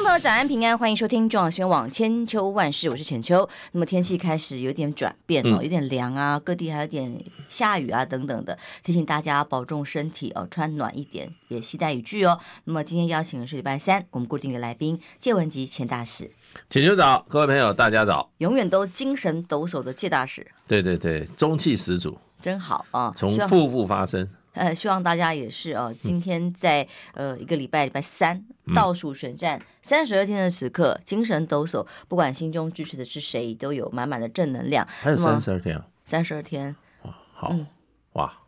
[0.00, 3.46] 众朋友，早安平安，欢迎收听中广新闻网千秋万世，我是浅秋。
[3.72, 12.40] 那么天气开始有点转变哦，有点凉啊，各地还有点下雨啊等等的，提醒大家保重身体哦，穿暖一点，也携带雨具哦。
[12.64, 16.30] 那么今天邀请的是礼拜三我们固定的来宾介文吉钱大使。
[16.70, 20.46] 浅秋早，各位朋友大家早，永远都精神抖擞的介大使。
[20.66, 23.12] 对对对，中气十足，真好啊！
[23.14, 24.26] 从腹部发声。
[24.52, 25.94] 呃，希望大家也是哦。
[25.96, 34.86] 今天在呃一个礼拜礼拜三倒数选战三十二天的时刻，精神抖擞，不管心中支持的是谁，都有满满的正能量。
[34.88, 35.86] 还有三十二天啊！
[36.04, 37.66] 三十二天，哇，好，嗯、
[38.14, 38.39] 哇。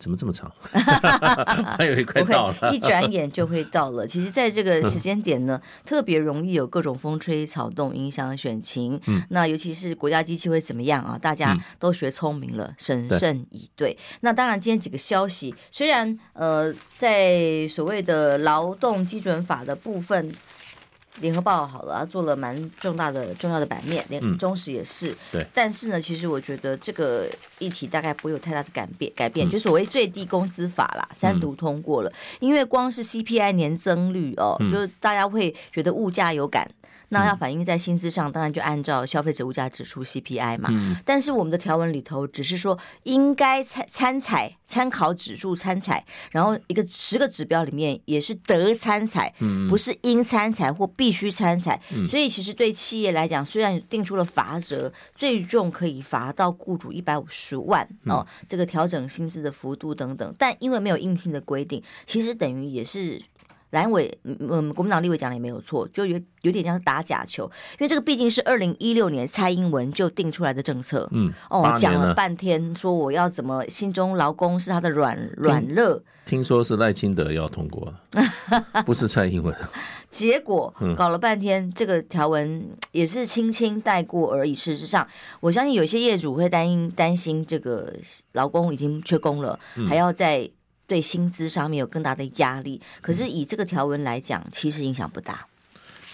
[0.00, 0.50] 怎么这么长？
[1.78, 4.06] 还有一块到了，一转眼就会到了。
[4.06, 8.98] 其实，在这个时间点呢，特别容易有各种风吹草动影响选情。
[9.06, 11.18] 嗯，那尤其是国家机器会怎么样啊？
[11.20, 13.94] 大家都学聪明了，审慎以对。
[14.20, 20.34] 那当然，今天几个消息，虽然呃，在所谓的劳动基准法的部分。
[21.20, 25.14] 联合报好了，做了蛮重大的、重要的版面，连中时也是。
[25.30, 25.46] 对。
[25.54, 27.26] 但是呢，其实我觉得这个
[27.58, 29.10] 议题大概不会有太大的改变。
[29.14, 32.12] 改变就所谓最低工资法啦，三读通过了。
[32.38, 36.70] 因为光是 CPI 年增率哦，就大家会觉得物价有感。
[37.10, 40.70] 那要反映在薪资上，当然就按照消费者物价指数 CPI 嘛。
[40.72, 40.96] 嗯。
[41.04, 49.32] 但是我们的条文里头只是说应该参参采参考指数参采，然后一个十个指标里面也是得参采，
[49.68, 51.80] 不是应参采或必须参采。
[52.08, 63.20] 所以其实对企业来讲，虽然定出了罚则，最重可以罚到雇主一百五十万哦，这个调整薪资的幅度等等，但因为没有硬性的规定，其实等于也是。
[63.70, 67.44] 蓝委，嗯，国民党立委讲的也没有错，就有有点像是打假球，
[67.78, 77.94] 因为这个毕竟是二零一六年蔡英文就定出来的政策，嗯，哦，讲了半天说我要怎么心中劳工是他的软软肋，听说是赖清德要通过，
[78.84, 79.54] 不是蔡英文，
[80.10, 84.52] 结果搞了半天，这个条文也是轻轻带过而已。
[84.54, 85.06] 事实上，
[85.38, 87.92] 我相信有些业主会担心担心这个
[88.32, 89.58] 劳工已经缺工了，
[89.88, 90.50] 还要再。
[90.90, 95.46] 对薪资上面有更大的压力，可是以这个条文来讲，其实影响不大。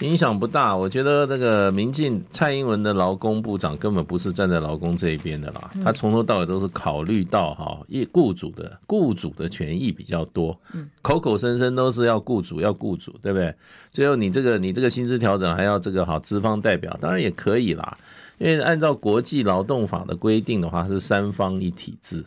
[0.01, 10.55] 影响不大，我觉得那个民进蔡英文的劳工部长根本不是站在劳工这一边的啦，他从头到尾都是考虑到哈，业雇主的雇主的权益比较多，
[11.01, 13.55] 口口声声都是要雇主要雇主，对不对？
[13.91, 17.97] 最后你这个你这个薪资调整还要这个好资方代表，当然也可以啦，
[18.37, 22.23] 因为按照国际劳动法的规定的话，是三方一体制。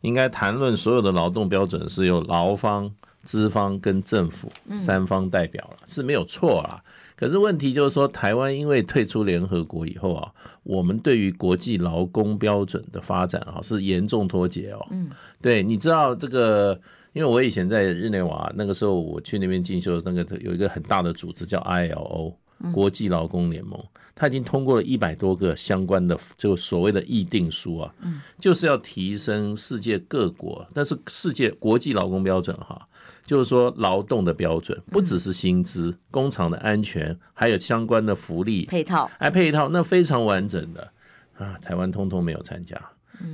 [0.00, 2.90] 应该谈论所有的劳动标准是由劳方、
[3.22, 6.82] 资方跟政府三方代表了，是没有错啊。
[7.16, 14.86] 可是问题就是说，台湾因为退出联合国以后啊，我们对于国际劳工标准的发展啊是严重脱节哦。
[14.90, 15.10] 嗯，
[15.42, 16.80] 对，你知道这个，
[17.12, 22.32] 因为我以前在日内瓦那个时候，我去那边进修，那个有一个很大的组织叫 ILO。
[22.72, 23.82] 国际劳工联盟，
[24.14, 27.94] 他已经通过了一百多个相关的就所谓的议定书啊，
[28.38, 32.86] 就是要提升世界各国，但是世界国际劳工标准哈，
[33.24, 40.92] 就是说劳动的标准不只是薪资、工厂的安全，还有相关的福利配套，哎，配套那非常完整的
[41.38, 42.78] 啊，台湾通通没有参加，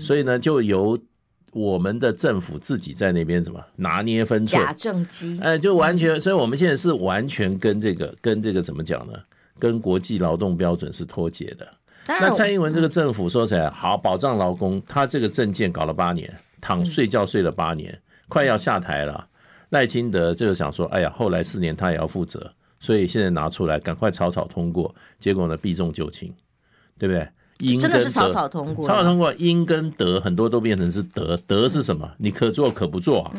[0.00, 0.96] 所以呢，就由
[1.52, 9.14] 我们的政府自己在那边什么拿捏分寸，假正机，哎，就完全，所以我们现在是完全跟这个跟这个怎么讲呢？
[9.58, 11.66] 跟国际劳动标准是脱节的。
[12.06, 19.26] 那蔡英文这个政府说起来好保障劳工，他这个政见搞了八年，躺睡觉睡了八年，快要下台了。
[19.70, 26.32] 赖清德就想说，哎呀，后来四年他也要负责，所以现在拿出来赶快草草通过，结果呢避重就轻，
[26.98, 27.26] 对不对？
[27.58, 32.10] 因真的是草草通过，草草通过，因跟德很多都变成是德，德是什么？
[32.18, 33.32] 你可做可不做啊，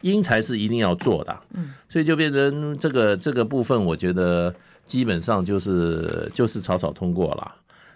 [0.00, 1.74] 因才是一定要做的，嗯。
[1.88, 4.54] 所以就变成这个这个部分，我觉得
[4.84, 7.52] 基本上就是就是草草通过了，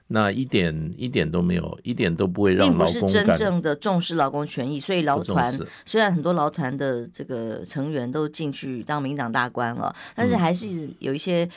[0.09, 11.49] 那一点一点都没有，一点都不会让并不是真正的重视劳工权益，所以劳团虽然很多劳团的这个成员都进去当民党大官了，但是还是有一些。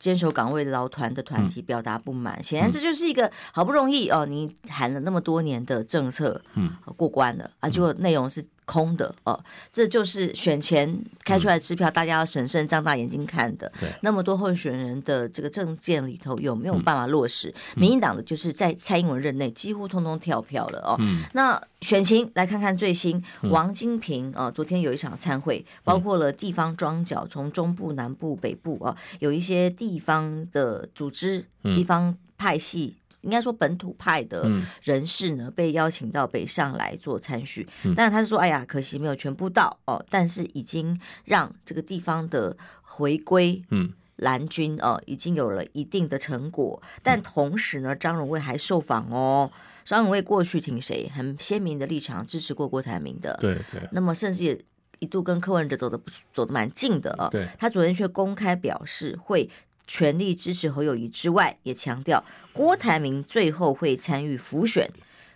[0.00, 13.70] 坚守岗位的劳团的团体表达不满，显然这就是一个好不容易哦，你喊了那么多年的政策，嗯，过关了啊，结果内容是空的哦，这就是选前开出来的支票，大家要审慎张大眼睛看的。
[13.80, 17.52] 对，那么多候选人的这个证件里头有没有办法落实？
[17.74, 20.96] 民进党的就是在蔡英文任内几乎通通跳票了哦。
[21.32, 32.94] 那选情来看看最新，王金平啊，昨天有一场参会，包括了地方庄脚，从中部、南部、北部啊，有一些地方的组织、地方派系。
[33.22, 34.48] 应该说本土派的
[34.82, 46.82] 人士呢，被邀请到北上来做参叙，但是他说：“哎呀，可惜没有全部到哦，但是已经让这个地方的回归，嗯，蓝军哦，已经有了一定的成果。
[47.02, 49.50] 但同时呢，张荣卫还受访哦，
[49.84, 51.10] 张荣卫过去挺谁？
[51.14, 53.86] 很鲜明的立场，支持过郭台铭的，对对。
[53.92, 54.58] 那么甚至也
[54.98, 56.00] 一度跟柯文哲走的
[56.32, 57.28] 走的蛮近的哦。
[57.30, 59.50] 对，他昨天却公开表示会。”
[59.92, 62.22] 全力支持侯友宜之外，也强调
[62.52, 64.88] 郭台铭最后会参与辅选，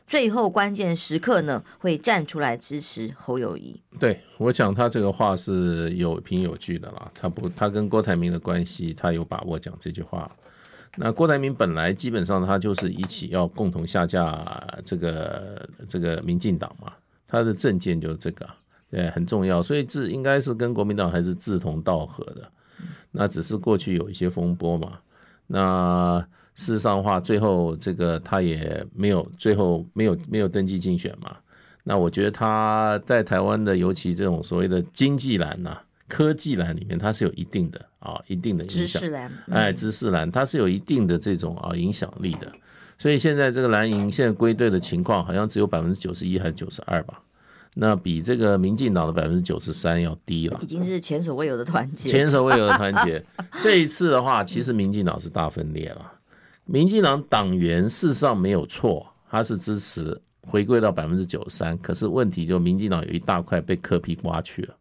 [0.06, 3.83] 最后关键时刻呢会站出来支持侯友谊。
[3.99, 10.31] 对，我想他这个话是有凭有据的啦，他不，他跟郭台铭的关系，他有把握讲这句话。
[10.97, 14.47] 那郭台铭本来基本上他就是一起要共同下架
[14.85, 16.93] 这个这个民进党嘛，
[17.27, 18.49] 他的政见就是这个，
[18.89, 22.49] 对，很重要，所以志应该是跟国民党还是志同道合的。
[23.11, 24.99] 那只是过去有一些风波嘛，
[25.47, 26.25] 那
[26.55, 31.37] 事实上的话，最后这个他也没有，最后没有没有登记竞选嘛。
[31.82, 35.79] 那我觉得他在台湾的，尤其这种所谓的经济栏呐、
[36.09, 38.79] 科技栏里面，他是有一定的啊，一定的影响。
[38.79, 42.50] 知识蓝，哎，知识栏，他是有一定的这种啊影响力的。
[42.97, 47.20] 所以现在这个蓝营现在归队的情况，好像只有百分之九十一还是九十二吧。
[47.76, 52.09] 那比这个民进党的百分之九十三要低了，已经是前所未有的团结。
[52.09, 53.21] 前所未有的团结，
[53.61, 56.12] 这一次的话，其实民进党是大分裂了。
[56.67, 64.75] 民进党党员事实上没有错，他是支持回归到百分之九十三，可是问题就民进党有一大块被柯皮刮去了。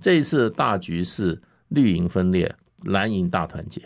[0.00, 1.36] 这一次的大局是
[1.68, 2.54] 绿营分裂，
[2.84, 3.82] 蓝营大团结。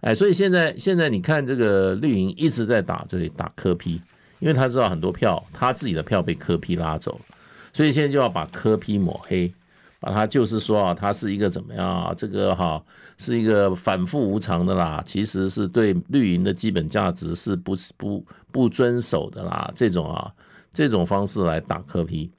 [0.00, 4.00] 哎，所以现在现在你看这个绿营一直在打这里打柯批
[4.40, 7.35] 因为他知道很多票他自己的票被柯批拉走了。
[7.76, 9.52] 所以现在就要把柯批抹黑，
[10.00, 12.14] 把他就是说啊，他是一个怎么样啊？
[12.16, 12.82] 这个哈
[13.18, 19.70] 是一个反复无常的啦，其实是对绿营的基本价值是不不不遵守的啦。
[19.76, 20.32] 这种啊
[20.72, 22.32] 这种方式来打柯批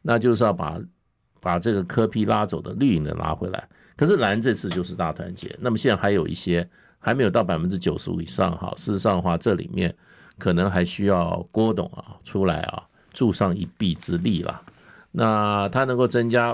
[0.00, 0.78] 那就是要把
[1.40, 3.68] 把这个柯批拉走的绿营的拉回来。
[3.96, 6.64] 可是蓝这次就是大团结，那么现在还有一些
[7.00, 8.72] 还没有到百分之九十五以上哈。
[8.76, 9.92] 事实上的话，这里面
[10.38, 14.62] 可能还需要郭董啊出来啊助上一臂之力啦。
[15.16, 16.52] 那他能够增加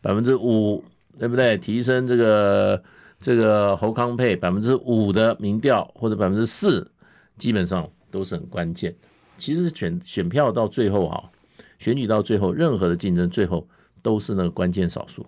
[0.00, 0.82] 百分之五，
[1.18, 1.58] 对不对？
[1.58, 2.82] 提升这个
[3.20, 6.90] 这个侯康配百分之五的民调，或者百分之四，
[7.36, 8.96] 基本上都是很关键。
[9.36, 11.22] 其实选选票到最后啊，
[11.78, 13.68] 选举到最后，任何的竞争最后
[14.02, 15.26] 都是那个关键少数，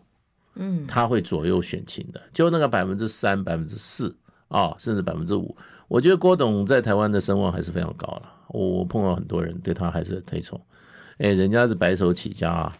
[0.55, 2.21] 嗯，他会左右选情的。
[2.33, 4.17] 就那个百分之三、百分之四
[4.49, 5.55] 啊，甚至百分之五，
[5.87, 8.23] 我觉得郭董在台湾的声望还是非常高了。
[8.49, 10.59] 我碰到很多人对他还是推崇。
[11.21, 12.77] 哎，人家是白手起家啊，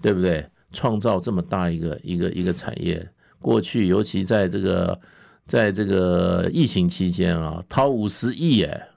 [0.00, 0.44] 对不对？
[0.72, 3.06] 创造这么大一个一个一个产业，
[3.38, 5.00] 过去尤其在这个
[5.44, 8.88] 在这个疫情期间啊，掏五十亿哎，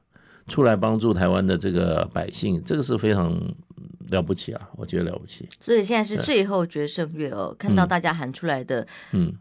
[0.48, 3.40] 出来帮助台湾的这个百姓，这个是非常。
[4.10, 4.70] 了不起啊！
[4.76, 5.48] 我觉得了不起。
[5.60, 8.86] 所以现在是最后决胜月哦，看到大家喊出来的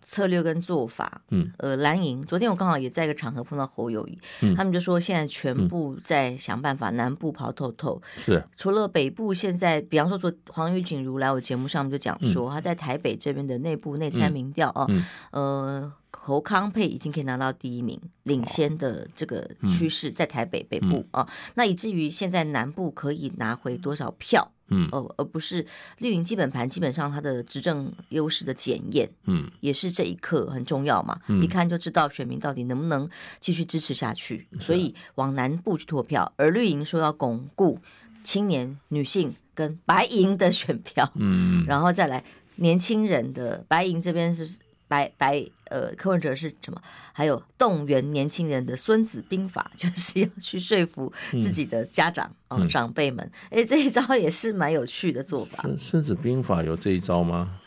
[0.02, 2.22] 策略跟做法，嗯，呃，蓝营。
[2.22, 8.43] 昨天我刚好也在一个场合碰到侯友宜，嗯，他们就说现在全部在想办法南部跑透透，是。
[8.56, 14.88] 除了北部现在，比方说昨黄玉锦如来我节目上面就讲说他在台北这边的内部内参民调哦，
[15.31, 15.93] 呃。
[16.16, 24.50] 侯康配已经可以拿到第一名，领先的这个趋势在台北北部啊，那以至于现在南部可以拿回多少票？
[24.69, 25.67] 嗯，而而不是
[25.98, 31.20] 绿营基本盘，基本上它的执政优势的检验，嗯，也是这一刻很重要嘛。
[31.43, 33.08] 一看就知道选民到底能不能
[33.41, 36.32] 继续支持下去，所以往南部去拓票。
[36.36, 37.79] 而绿营说要巩固
[38.22, 42.24] 青年、女性跟白银的选票，嗯，然后再来
[42.56, 44.58] 年轻人的白银这边是。
[44.86, 46.81] 白白呃，柯文哲是什么？
[47.12, 53.29] 还有动员年轻人的《孙子兵法》， 就是要去说服自己的家长啊、嗯哦、长辈们。
[53.44, 55.64] 哎、欸，这一招也是蛮有趣的做法。
[55.79, 57.58] 《孙子兵法》有这一招吗？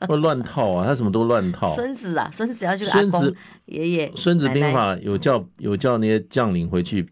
[0.00, 1.68] 会乱套啊，他什么都乱套。
[1.74, 3.34] 孙子啊，孙子要去孙子
[3.66, 4.08] 爷爷。
[4.16, 7.08] 《孙子兵法》有叫有叫那些将领回去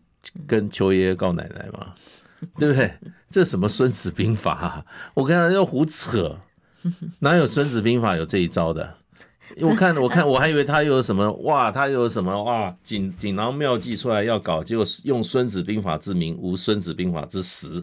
[0.47, 1.95] 跟求爷爷告奶奶吗？
[2.59, 2.93] 对不对？
[3.31, 4.85] 这什么《孙子兵法》啊？
[5.14, 6.38] 我跟他要胡扯，
[7.21, 8.95] 哪有《孙子兵法》有这一招的？
[9.61, 17.83] 我看，我看，我还以为他有什么哇，他有什么哇，锦锦囊妙计出来要搞，结果用《孙子兵法》之名，无《孙子兵法》之实，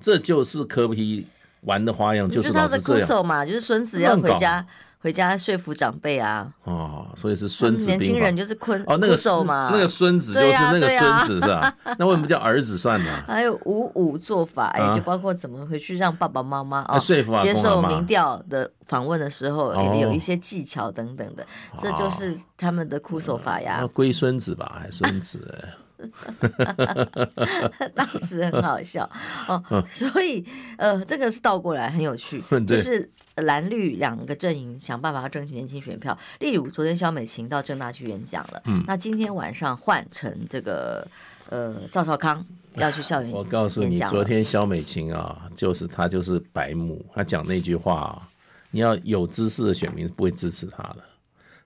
[0.00, 1.26] 这就是科批
[1.62, 4.66] 玩的花样就是他的歌手嘛，就是孙子要回家。
[5.06, 6.52] 回家说服长辈啊！
[6.64, 7.86] 哦，所以是孙子。
[7.86, 11.72] 年轻人就是坤哦，那个手嘛，那个孙子就是那个孙子是吧？
[11.96, 13.22] 那为什么叫儿子算呢？
[13.24, 21.46] 还有五五做法，哎，就包括怎么回去让爸爸妈妈啊说服接受民调的访问的时候，也有一些技巧等等的，
[21.78, 23.88] 这就是他们的哭手法呀。
[23.92, 25.68] 龟孙子吧，还孙子
[27.94, 29.08] 当时很好笑
[29.46, 30.44] 哦，所以
[30.78, 33.08] 呃，这个是倒过来很有趣， 就是。
[33.42, 41.06] 蓝绿两个阵营想办法要争取年轻选票，例如昨天萧美琴到政大去演讲了，嗯，那今天晚上换成这个
[41.50, 42.44] 呃赵少康
[42.76, 43.38] 要去校园演讲。
[43.38, 48.28] 我告诉你，昨天萧美琴啊，就是他就是白目，他讲那句话啊，
[48.70, 51.04] 你要有知识的选民是不会支持他的。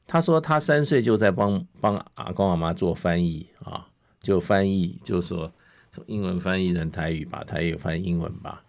[0.09, 3.87] 他说他三岁就在帮帮阿公阿妈做翻译啊，
[4.21, 5.53] 就翻译，就是说
[5.93, 8.61] 从英文翻译成台语吧，台语翻译英文吧。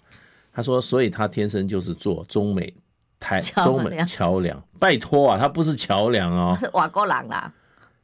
[0.54, 2.72] 他说，所以他天生就是做中美。
[3.22, 7.54] 台中美桥梁，拜托啊，他不是桥梁哦，是瓦国人啦。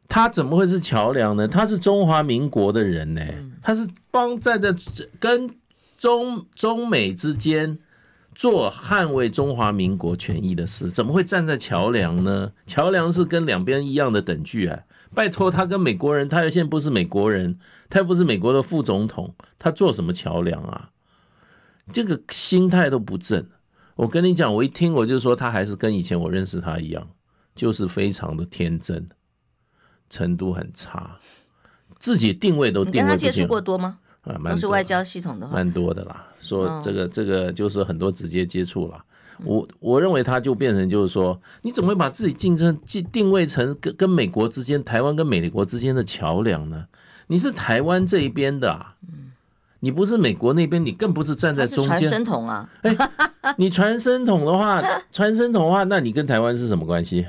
[0.08, 1.46] 他怎么会是桥梁呢？
[1.46, 3.22] 他是中华民国的人呢，
[3.62, 4.74] 他是帮站在
[5.20, 5.50] 跟
[5.98, 7.78] 中中美之间
[8.36, 12.52] 做捍卫中华民国权益的事，怎么会站在桥梁呢？
[12.68, 14.80] 桥梁是跟两边一样的等距啊。
[15.14, 17.58] 拜托，他跟美国人，他又现在不是美国人，
[17.90, 20.90] 他又不是美国的副总统，他做什么桥梁啊？
[21.92, 23.46] 这个心态都不正。
[23.98, 27.06] 我跟你讲，我一听我就说他还是跟以前我认识他一样，
[27.56, 29.10] 就是非常的天真，
[30.08, 31.18] 程度很差，
[31.98, 33.00] 自己定位都定位。
[33.00, 33.98] 你跟他接触过多吗？
[34.22, 36.28] 啊，蛮都是外交系统的话，蛮多的啦。
[36.40, 39.04] 说这个这个就是很多直接接触了。
[39.44, 46.86] 我我认为他就变成就是说，你怎么会把自己竞争定定位成跟跟美国之间、台湾跟美国之间的桥梁呢？
[47.26, 48.96] 你是台湾这一边的啊。
[49.80, 51.98] 你不是美国那边，你更不是站在中间。
[52.00, 52.70] 传声筒啊！
[52.82, 52.96] 哎，
[53.58, 57.26] 你传声筒的话， 传声筒的话，那你跟台湾是什么关系？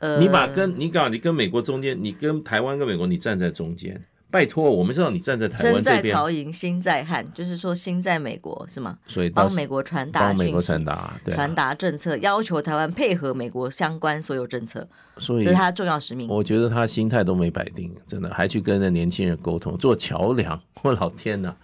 [0.00, 4.02] 呃，你把跟你搞，你跟美国中间，你跟台湾跟美国，你站在中间。
[4.32, 5.96] 拜托，我们知道你站在台湾这边。
[5.96, 8.98] 身在曹营心在汉，就是说心在美国是吗？
[9.06, 16.26] 所以帮美国传达帮美国传达，对，传达政策，要求台湾配合美国相关所有政策，所以这是他的重要使命。
[16.28, 20.58] 我觉得他心态都没摆定，真的还去跟那年轻人沟通做桥梁。
[20.80, 21.54] 我老天呐，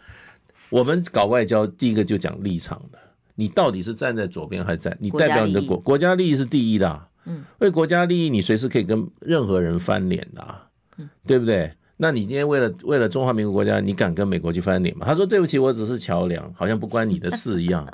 [0.69, 2.99] 我们搞外交第一个就讲立场的，
[3.35, 4.95] 你到底是站在左边还是在？
[5.01, 10.67] 你代表你的国国家利益是第一的，啊，嗯，为国家利益你随时可以跟任何人翻脸的，啊，
[10.99, 11.73] 嗯，对不对？
[12.01, 15.05] 那你今天为了为了中华民国国家，你敢跟美国去翻脸吗？
[15.05, 17.87] 他说对不起，我只是桥梁，好像不关你的事一样。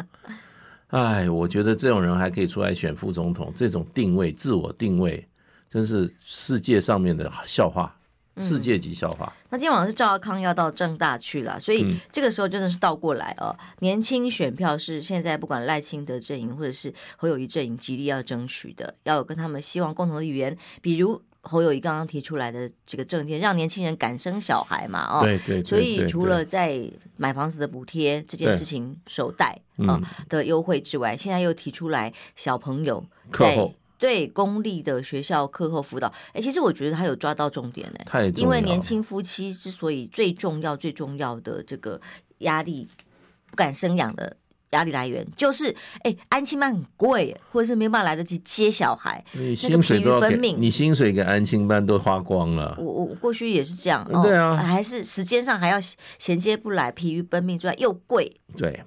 [0.88, 5.26] 哎，我觉得这种人还可以出来选副总统，这种定位、自我定位，
[5.70, 7.96] 真是世界上面的笑话，
[8.38, 9.24] 世界级笑话。
[9.24, 13.56] 嗯、那今天晚上是赵少康要到正大去了，所以这个时候真的是倒过来哦。
[13.58, 21.22] 嗯、年轻选票是现在不管赖清德阵营或者是侯友谊阵营极力要争取的，要有跟他们希望共同的语言，比如。
[21.44, 25.20] 侯友谊刚刚提出来的这个政见，让年轻人敢生小孩嘛？
[25.20, 36.12] 哦，对对，所以除了在买房子的补贴这件事情首贷啊的优惠之外，现在又提出来小朋友在对公立的学校课后辅导。
[36.32, 42.00] 哎，其实我觉得他有抓到重点呢，因为年轻夫妻之所以最重要、最重要的这个
[42.38, 42.88] 压力
[43.50, 44.36] 不敢生养的。
[44.74, 45.68] 压力来源就是，
[46.02, 52.76] 哎、欸，安亲班很贵，或者是没有办法来得及接小孩，你薪水都要给，你薪水给安亲班都花光了。
[52.78, 55.78] 我我过去也是这样，对啊，还是时间上还要
[56.18, 58.82] 衔接不来，疲于奔命之外又贵，对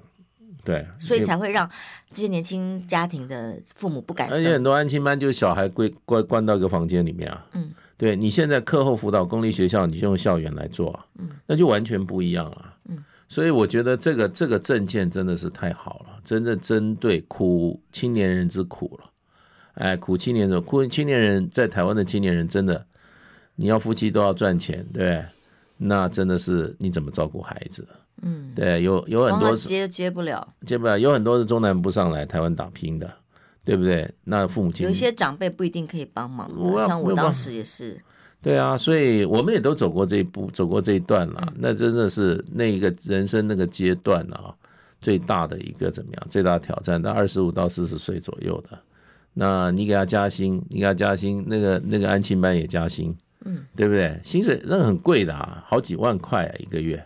[0.64, 1.70] 对，所以才会让
[2.12, 4.30] 这些年轻家庭的父母不敢。
[4.30, 13.04] 而且很多安亲班就是小孩归关关到一个房间里面啊，嗯，对你现在课后辅导公立学校，你就用校园来做，嗯，那就完全不一样了，嗯。
[13.30, 19.10] 所以我觉得这个这个证件真的是太好了，真正针对苦青年人之苦了，
[19.74, 22.86] 哎，苦青年人，苦青年人在台湾的青年人真的，
[23.56, 25.24] 你要夫妻都要赚钱，对，
[25.76, 27.86] 那真的是你怎么照顾孩子？
[28.22, 33.14] 嗯，对，有有很多接接不了，接不了，有很多是中南部上来台湾打拼的，
[33.66, 34.10] 对不对？
[34.24, 36.50] 那父母亲有一些长辈不一定可以帮忙，
[36.88, 38.02] 像我当时也是。
[38.48, 41.52] 对啊，所以我们也都走过这一步，走过这一段了。
[41.58, 44.56] 那真的是那一个人生那个阶段啊，
[45.02, 46.28] 最大的一个怎么样？
[46.30, 48.80] 最大的挑战，那二十五到四十岁左右的。
[49.34, 53.14] 那你给他加薪，你给他加薪，那个那个安亲班也加薪，
[53.44, 54.18] 嗯，对不对？
[54.24, 57.06] 薪水那个很贵的啊，好几万块啊一个月。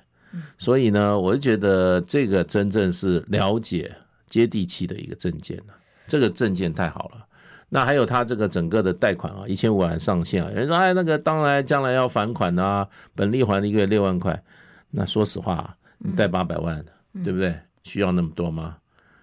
[0.60, 3.91] 所以呢，我就觉得这个真正是了解
[4.29, 5.74] 接地气的一个证件了。
[6.05, 7.25] 这个证件太好了。
[7.74, 12.86] 那还有他这个整个的贷款啊，一千五万上限啊，有人说哎，那个当然将来要返款啊，
[13.16, 14.44] 本利还一个月六万块，
[14.90, 16.84] 那说实话，你贷八百万，
[17.24, 17.58] 对不对？
[17.84, 18.75] 需要那么多吗？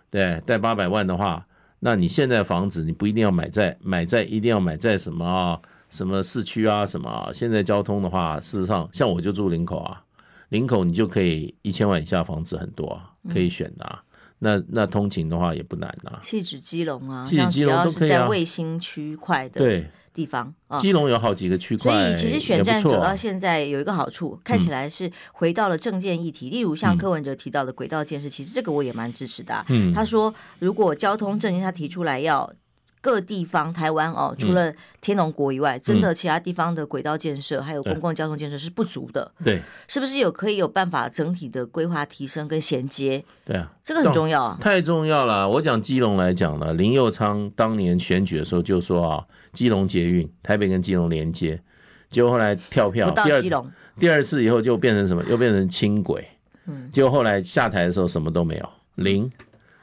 [0.09, 1.47] 对，贷八百万的话，
[1.79, 7.31] 那你现在房子你不一定要买在买在一定要买在什么啊什么市区啊什么啊？
[7.35, 10.03] 现在交通的话，事实上像我就住林口啊，
[10.49, 14.03] 林口你就可以一千万以下房子很多啊，可以选的啊。
[14.03, 14.08] 嗯
[14.41, 18.21] 那那通勤的话也不难啊，细指基隆啊，细指基隆都可以啊。
[18.21, 29.65] 在卫星区块的地方啊，基隆有好几个区块，所以其实选战走到现在有一个好处，看起来是回到了政见议题，例如像柯文哲提到的轨道建设，其实这个我也蛮支持的。
[29.69, 32.53] 嗯，他说如果交通政见他提出来要。
[33.01, 39.31] 各地方，台湾哦，除了天龙国以外，嗯、真的其他地方的轨道建设、嗯、还有公共交通建设是不足的。
[39.45, 43.25] 对，是不是有可以有办法整体的规划提升跟衔接？
[43.45, 45.49] 对啊，这个很重要啊，太重要了。
[45.49, 51.61] 我讲基隆来讲呢，林佑昌当年选举的时候就说啊，基隆捷运台北跟基隆连接，
[52.11, 55.23] 结果后来跳票，到基隆第二第二次以后就变成什么？
[55.25, 56.27] 又变成轻轨。
[56.67, 59.31] 嗯，结果后来下台的时候什么都没有，零。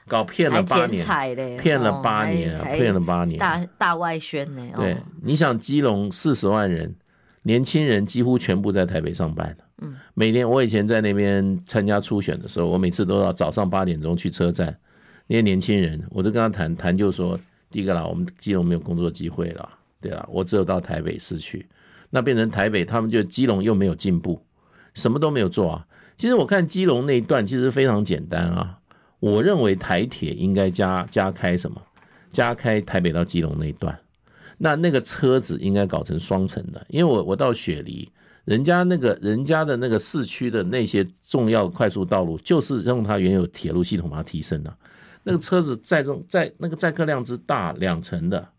[0.08, 1.06] 搞骗了八年，
[1.58, 4.62] 骗了八年啊，骗了八年，大大外宣呢。
[4.76, 6.94] 对，你想基隆四十万人，
[7.42, 9.56] 年轻人几乎全部在台北上班。
[9.82, 14.78] 嗯，每天我以前在那边参加初选的时候，我每次都要早上八点钟去车站，
[15.28, 17.38] 那些年轻人，我都跟他谈谈，就说
[17.72, 19.70] 第一个啦，我们基隆没有工作机会了，
[20.00, 21.66] 对啊，我只有到台北市去，
[22.12, 24.40] 那变成台北，他们就基隆又没有进步，
[24.94, 25.86] 什么都没有做啊。
[26.18, 28.78] 其实我看基隆那一段其实非常简单啊。
[29.26, 31.82] 我认为台铁应该加加开什么？
[32.30, 33.98] 加开台北到基隆那一段，
[34.60, 38.08] 那那个车子应该搞成双层的，因为我我到雪梨，
[38.44, 44.78] 人家那个人家的那个市区的那些重要快速道路，就是用它原有铁路系统把它提升了，
[45.24, 48.50] 那个车子载重载那个载客量之大，两层的，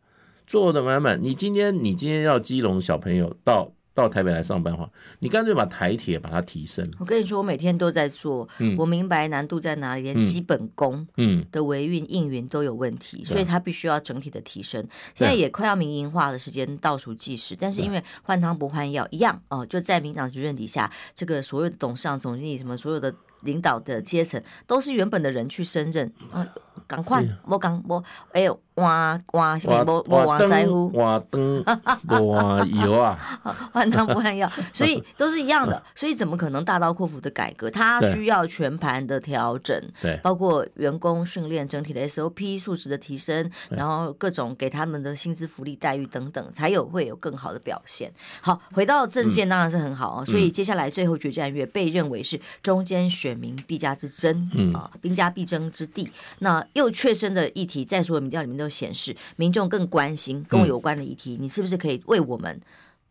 [0.48, 1.22] 坐的满满。
[1.22, 3.70] 你今天你今天要基隆小朋友到。
[3.96, 4.88] 到台北来上班的话，
[5.20, 6.86] 你干脆把台铁把它提升。
[7.00, 14.82] 我跟你说，我每天都在做，嗯、我明白难度在哪里，连基本功嗯的维运应运都有问题，嗯、所以它必须要整体的提升。
[14.82, 23.12] 嗯、现在也快要民营化的时间倒数计时，但是因为换汤不换药一样哦，就在民党主任底下，这个所有的董事长、总经理什么所有的。
[23.42, 26.44] 领导的阶层都是原本的人去升任啊，
[26.86, 28.02] 赶快我赶我
[28.32, 31.64] 哎呦哇哇什么我我哇塞乎哇灯
[32.08, 33.18] 哇油 啊，
[33.72, 37.70] 换汤不换药，所以 都是一样的，所以怎么可能大刀阔斧的改革？
[37.70, 48.12] 它需要全盘的调整，对，包括员工训练、整体的 SOP 素质的提升，然后各种给他们的薪资福利待遇等等，才有会有更好的表现。
[48.42, 53.36] 好，回到政见当然是很好啊，所以接下来最后决战月被认为是中间选。
[53.36, 54.72] 民必家之争，嗯。
[54.72, 56.10] 啊，兵家必争之地。
[56.38, 62.60] 那又确身的议题，在所有民调里面都显示，民众更关心跟我有关的议题，你是不是可以为我们，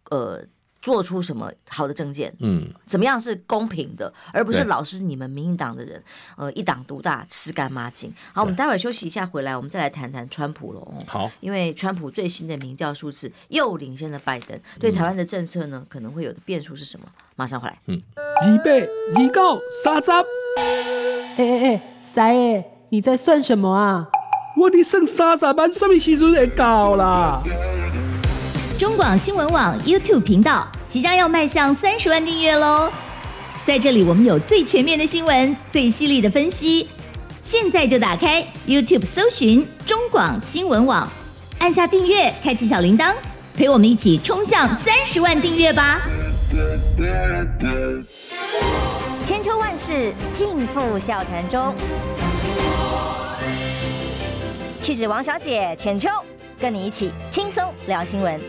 [0.10, 0.44] 呃，
[0.82, 2.32] 做出什么好的政见？
[2.40, 6.04] 嗯，怎么样是公平的，而不是老是你们民进党的人，
[6.38, 8.14] 呃，一党独大，吃干抹净。
[8.34, 10.94] 好，我们待会儿休息一下，回来我们再来谈谈川普喽。
[11.08, 17.08] 好，因为川普最新的民调数字又领先了拜登，对台湾的政策呢，可能会有的变数是什么？
[17.36, 17.80] 马上回来。
[17.88, 18.02] 嗯。
[18.16, 24.06] 二八二九三十，哎哎哎，三爷，你在算什么啊？
[24.56, 27.42] 我的剩三十万，什么时阵会到啦？
[28.78, 32.92] 中广新闻网 YouTube 频道即将要迈向三十万订阅喽！
[33.64, 36.88] 在这里，我们有最全面的新闻，最犀利的分析。
[37.42, 41.08] 现在就打开 YouTube 搜寻中广新闻网，
[41.58, 43.14] 按下订阅，开启小铃铛，
[43.56, 46.02] 陪我们一起冲向三十万订阅吧！
[49.26, 51.74] 千秋万世尽付笑谈中，
[54.86, 56.08] 气质王小姐浅秋，
[56.60, 58.40] 跟你一起轻松聊新闻。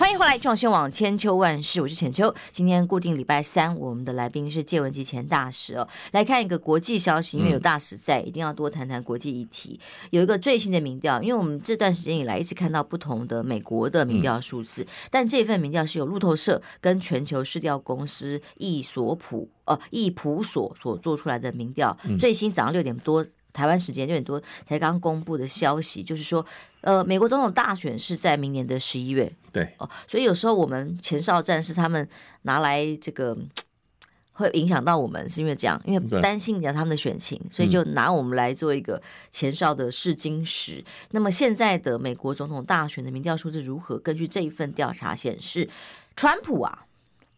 [0.00, 2.34] 欢迎回来，创新网千秋万世，我是浅秋。
[2.52, 5.86] 今天固定礼拜三，我们的来宾是介文汲前大使哦。
[6.12, 9.78] 来看一个国际消息，因为有大使在，一定要多谈谈国际议题。
[10.08, 23.22] 有一个最新的民调，因为我们这段时间以来一直看到不同的美国的民调数字，但这份民调是由路透社跟全球市调公司易索普呃易普所所做出来的民调，最新早上六点多。
[23.52, 26.44] 台湾时间六点多才刚公布的消息，就是说，
[26.80, 29.32] 呃，美国总统大选是在明年的十一月。
[29.52, 32.08] 对哦，所以有时候我们前哨战是他们
[32.42, 33.36] 拿来这个
[34.32, 40.76] 会影响到我们，是因为这样，因为担心讲他们的选情，所以就拿我们来做一个前哨的试金石。
[40.78, 43.98] 嗯、那么现在的美国总统大选的民调数字如何？
[43.98, 45.68] 根据这一份调查显示，
[46.16, 46.86] 川普啊，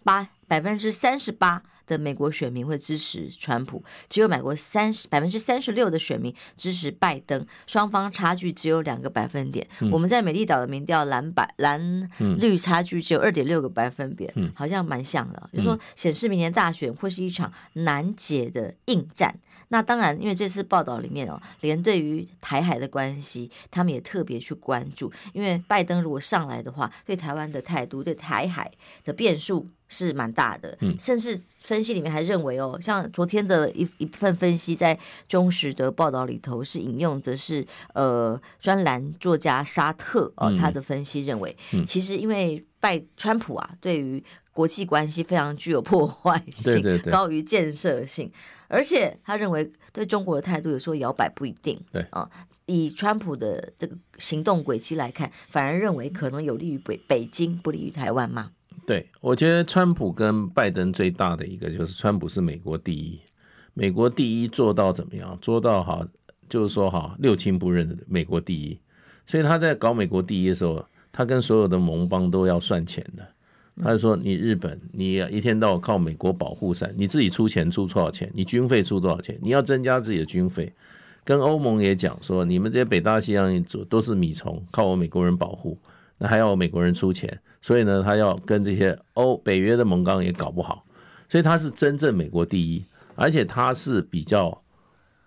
[0.04, 9.66] 八百分之三十八的美国选民会支持川普，只有美国三十百分之三十六的选民支持拜登，双方差距只有两个百分点。
[9.80, 15.50] 嗯、我们在美丽岛的民调蓝白蓝绿差距只有二点六个百分点，嗯、好像蛮像的。
[15.52, 19.38] 嗯、就是说显示明年大选会是一场难解的硬战。
[19.68, 28.70] 那当然，因为这次报道里面哦，连对于台海的关系，他们也特别去关注，因为拜登如果上来的话，对台湾的态度，对台海
[29.02, 29.66] 的变数。
[29.92, 30.96] 是蛮大的，嗯。
[30.98, 41.54] 甚至分析里面还认为哦，像昨天的一一份分析，在中时的报道里头是引用的是呃专栏作家沙特哦，他的分析认为，
[41.86, 48.32] 其实因为拜川普啊，对于国际关系非常具有破坏性，高于建设性，
[48.68, 52.04] 而且他认为对中国的态度有时候摇摆不一定，对。
[52.10, 52.28] 啊，
[52.66, 58.50] 以川普的这个行动轨迹来看，反而认为可能有利于北北京，不利于台湾吗？
[58.86, 63.20] 对，我觉得川普跟拜登最大的一个就是，川普是美国第一，
[63.74, 65.38] 美国第一做到怎么样？
[65.40, 66.06] 做到好，
[66.48, 68.78] 就是说哈，六亲不认的美国第一。
[69.26, 73.26] 所以他在搞美国第一的时候，他跟所有的盟邦都要算钱的。
[73.82, 78.30] 他就说：“你日本，你一天到晚靠美国保护伞，你自己出钱出多少钱？
[78.34, 79.38] 你军费出多少钱？
[79.40, 80.70] 你要增加自己的军费。”
[81.24, 85.78] 跟欧盟也讲说：“你们这些北大西洋一族都是米虫，靠我美国人保护。”
[86.18, 90.84] 那还要我美国人出钱，所以呢，他要跟这些欧北约的盟邦也搞不好，
[91.28, 94.62] 所以他是真正美国第一，而且他是比较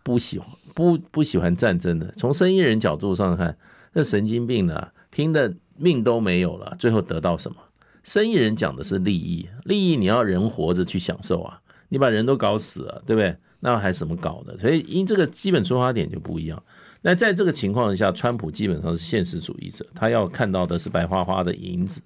[0.03, 2.13] 不喜欢不不喜欢战争的。
[2.17, 3.57] 从生意人角度上看，
[3.93, 7.57] 那神经病呢，拼的命都没有了，最后得到什么？
[8.03, 13.35] 生意人讲的是利益，利益你要人活着去享受啊，你把人都搞死了，对不对？
[13.61, 14.55] 那还什么搞的？
[14.59, 16.61] 所以因这个基本出发点就不一样。
[17.01, 21.99] 那在这个情况下，川普基本上是现实主义者，他要看到的是白花花的银子，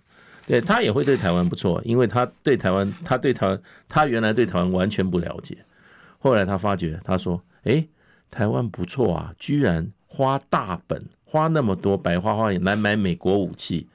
[0.50, 5.56] 对，他也会对台湾不错，因为他对台湾，他对台湾，他原来对台湾完全不了解，
[6.18, 7.86] 后来他发觉，他说，哎，
[8.32, 13.88] 台湾不错啊，居然花大本花那么多白花花来买美国武器，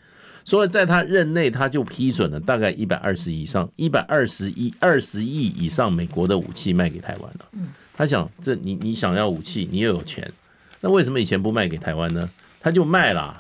[0.44, 7.68] 所以在他任内他就批准了大概一百二十以上一百二十亿二十亿以上美国的武器卖给台湾了。
[7.96, 10.30] 他想，这你你想要武器，你又有钱。
[10.80, 12.30] 那为什么以前不卖给台湾呢？
[12.60, 13.36] 他就卖了，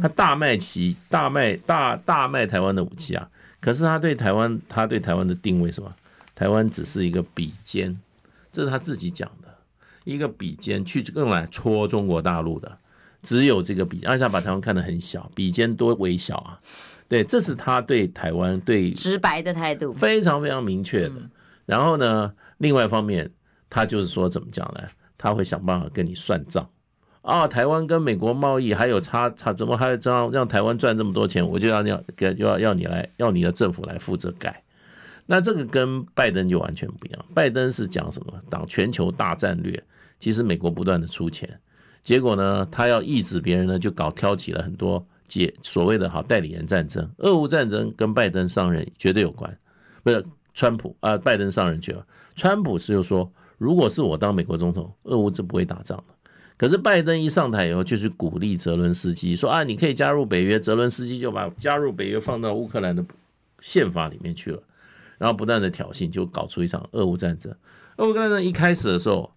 [0.00, 3.28] 他大卖其大卖大大卖台湾的武器啊！
[3.60, 5.94] 可是他对台湾，他对台湾的定位什么？
[6.34, 7.96] 台湾只是一个比肩，
[8.50, 9.48] 这是他自己讲的，
[10.04, 12.78] 一个比肩去用来戳中国大陆的，
[13.22, 16.58] 只有这个比，而且他把台湾看得很小，比肩多微小啊！
[17.06, 21.12] 对，这是他对台湾对直白的态度，非常非常明确的。
[21.66, 23.30] 然后呢，另外一方面，
[23.68, 24.80] 他就是说怎么讲呢？
[25.18, 26.68] 他会想办法跟你算账。
[27.22, 31.48] 啊，台湾跟美国贸易还有差差，怎么还要这样让台湾赚这么多钱？
[31.48, 34.62] 我就要要给要要你来要你的政府来负责改。
[35.24, 37.24] 那这个跟拜登就完全不一样。
[37.32, 38.32] 拜登是讲什么？
[38.50, 39.82] 党全球大战略。
[40.18, 41.48] 其实美国不断的出钱，
[42.00, 47.08] 结果呢，他要抑制别人呢，就搞挑起了很多解所谓的好代理人战争。
[47.18, 49.56] 俄乌战争跟拜登上任绝对有关，
[50.02, 52.06] 不是川普啊，拜登上任去了。
[52.36, 56.04] 川普是又说，如果是我当美国总统，俄乌就不会打仗了。
[56.62, 60.60] 可是拜登一上台以后，就是鼓励泽伦斯基说啊，你可以加入北约。
[60.60, 63.04] 泽伦斯基就把加入北约放到乌克兰的
[63.58, 64.62] 宪法里面去了，
[65.18, 67.52] 然后不断的挑衅，就搞出一场俄乌战争。
[67.96, 69.32] 俄乌战争一开始的时候，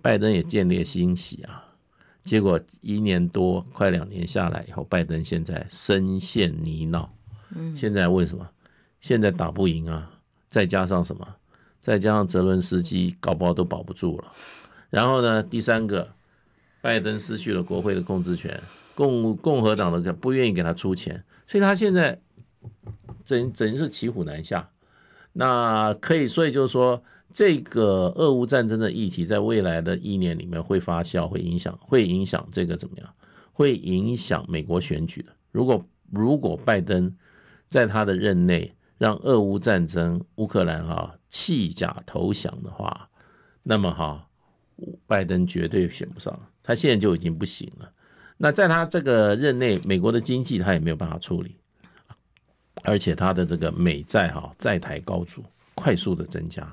[0.00, 1.62] 拜登也见猎欣喜啊，
[2.24, 7.06] 结果一年多快两年下来以后，拜登现在深陷泥淖。
[7.76, 8.48] 现在为什么？
[8.98, 10.10] 现在打不赢啊，
[10.48, 11.28] 再加上什么？
[11.82, 14.32] 再加上泽伦斯基搞不好都保不住了。
[14.90, 16.14] 然后呢，第三个，
[16.80, 18.60] 拜登失去了国会的控制权，
[18.94, 22.18] 共共和党的不愿意给他出钱，所以他现在
[23.24, 24.70] 整整是骑虎难下。
[25.34, 33.08] 那可以，所以就是说，这个俄乌战争的议题，在未来的一年里面会发酵，会影响，会影响这个怎么样？
[33.52, 35.32] 会影响美国选举的。
[35.52, 37.14] 如果如果拜登
[37.68, 43.10] 在他的任内让俄乌战争乌克兰哈弃甲投降的话，
[43.62, 44.27] 那么哈。
[45.06, 47.90] 拜登绝对选不上，他现在就已经不行了。
[48.36, 51.56] 那在他这个任内，美国的经济他也没有办法处理，
[52.84, 55.42] 而且他的这个美债哈债台高筑，
[55.74, 56.72] 快速的增加，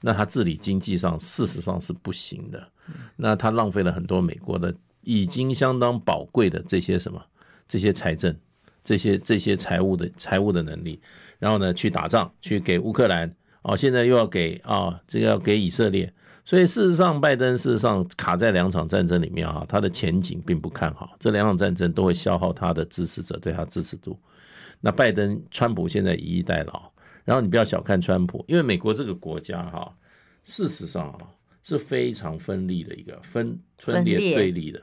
[0.00, 2.68] 那他治理经济上事实上是不行的。
[3.14, 7.24] 那他浪费了很多美国的已经相当宝贵的这些什么
[7.68, 8.36] 这些财政、
[8.82, 11.00] 这些这些财务的财务的能力，
[11.38, 16.12] 然后呢去打仗，去给乌克兰哦，现在又要给啊这个要给以色列。
[16.44, 21.16] 所以事实上，拜登事实上卡在两场战争里面啊，他的前景并不看好。
[21.18, 24.18] 这两场战争都会消耗他的支持者对他支持度。
[24.80, 26.90] 那拜登、川普现在以逸待劳，
[27.24, 29.96] 然后你不要小看川普，因为美国这个国家哈，
[30.44, 31.18] 事实上啊
[31.62, 34.82] 是非常分立的一个分分裂对立的。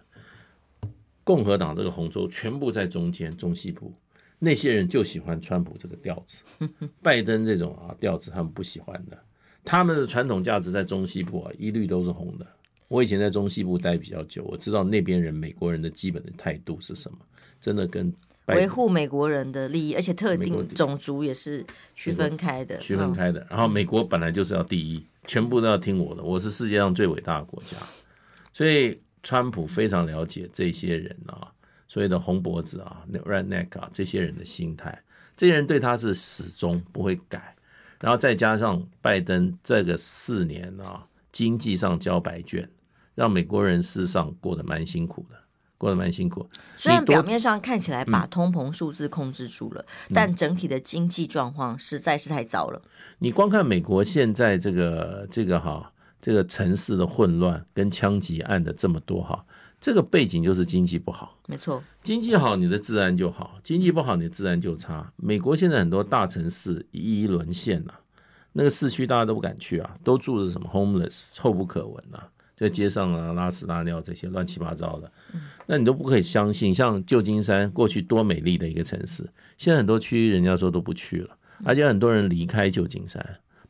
[1.23, 3.93] 共和党这个红州全部在中间中西部，
[4.39, 6.67] 那些人就喜欢川普这个调子，
[7.03, 9.15] 拜登这种啊调子他们不喜欢的。
[9.63, 12.45] 他们的传统价值在中西部啊一律都是红的。
[12.87, 17.17] 我以前在中西部待比较久，我知道那边人美国人的基本的态度是什么，
[17.59, 18.13] 真的跟。
[18.47, 23.45] 维护美国人的利益，而且特定种族也是区分开的，区分开的。
[23.49, 27.77] 然后美国本来就是要第一，全部都要听我的，我是世界上最伟大的国家。
[28.51, 31.47] 所以川普非常了解这些人啊，
[31.87, 35.01] 所谓的红脖子啊，redneck 啊，这些人的心态，
[35.37, 37.55] 这些人对他是始终不会改。
[38.01, 42.69] 然后再加上拜登这个四年啊，经济上交白卷，
[43.15, 45.37] 让美国人事实上过得蛮辛苦的。
[45.77, 52.79] 过得蛮辛苦，虽然表面上看起来把通膨数字控制住了，嗯、但整体的经济状况实在是太糟了。
[53.17, 59.43] 你光看美国现在这个这个哈，这个城市的混乱跟枪击案的这么多哈，
[59.81, 61.37] 这个背景就是经济不好。
[61.47, 65.11] 没错，经济好，你的治安就好；经济不好，你的治安就差。
[65.17, 67.99] 美国现在很多大城市一一沦陷了，
[68.53, 72.29] 那个市区大家都不敢去啊，都住着什么 homeless，臭不可闻啊。
[72.55, 75.11] 在街上啊，拉屎拉尿这些乱七八糟的，
[75.65, 76.71] 那你都不可以相信。
[76.71, 83.19] 像旧金山过去多美丽的一个城市，现在很多区人家说都不去了，而且很多人离开旧金山，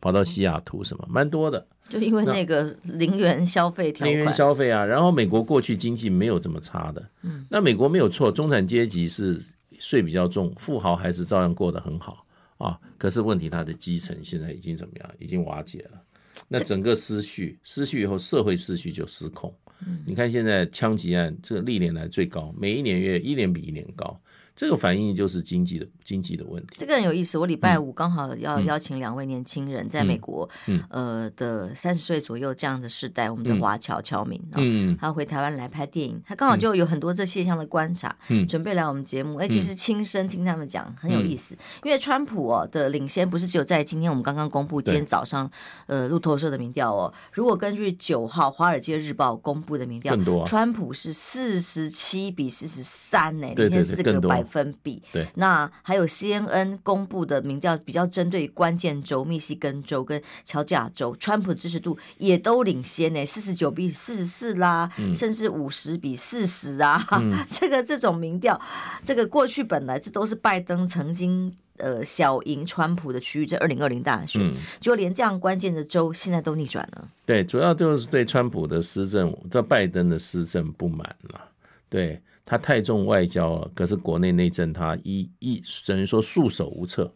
[0.01, 1.65] 跑到西雅图什么，蛮多的。
[1.87, 4.83] 就因为那个零元消费条款，零元消费啊。
[4.83, 9.41] 然后美国过去经济没有这么差的，嗯那美国没有错，中产阶级是
[9.77, 12.25] 税比较重，富豪还是照样过得很好
[12.57, 12.79] 啊。
[12.97, 15.09] 可是问题，他的基层现在已经怎么样？
[15.19, 16.01] 已经瓦解了。
[16.47, 19.53] 那整个失序，失序以后，社会失序就失控。
[20.05, 24.17] 你看现在枪击案，这历年来最高，每一年月一年比一年高。
[24.61, 26.75] 这个反映就是经济的经济的问题。
[26.77, 27.35] 这个很有意思。
[27.35, 30.47] 我礼拜五刚好要邀请两位年轻人，在美国，
[30.91, 41.57] 呃的三十岁左右这样的世代，我们的华侨侨民，嗯，他回台湾来拍电影，他刚好就有很多这现象的观察，嗯，准备来我们节目，哎，其实亲身听他们讲很有意思。
[41.83, 45.49] 因为川普哦的领先不是只有在今天我们刚刚公布今天早上
[45.87, 54.45] 呃路透社的民调哦，如果根据九号《华尔街日报》公布的民调，更多，川普是四十七比四十三呢，领先四个百。
[54.51, 55.01] 分比。
[55.11, 68.59] 对，那还有 CNN 公布的民调比较针对关键州，密西根州跟乔治亚州，川普的支持度也都领先呢，四十九比四十四啦，嗯、甚至五十比四十啊，嗯、 这个这种民调，
[69.05, 77.07] 这个过去本来这都是拜登曾经呃小赢川普的区域，这二零二零大选，嗯、就连这样关键的州现在都逆转了。
[77.25, 81.41] 对，主要就是对川普的施政，对拜登的施政不满了，
[81.89, 82.21] 对。
[82.45, 87.13] 他太重外交了，可是国内内政他一一等于说束手无策。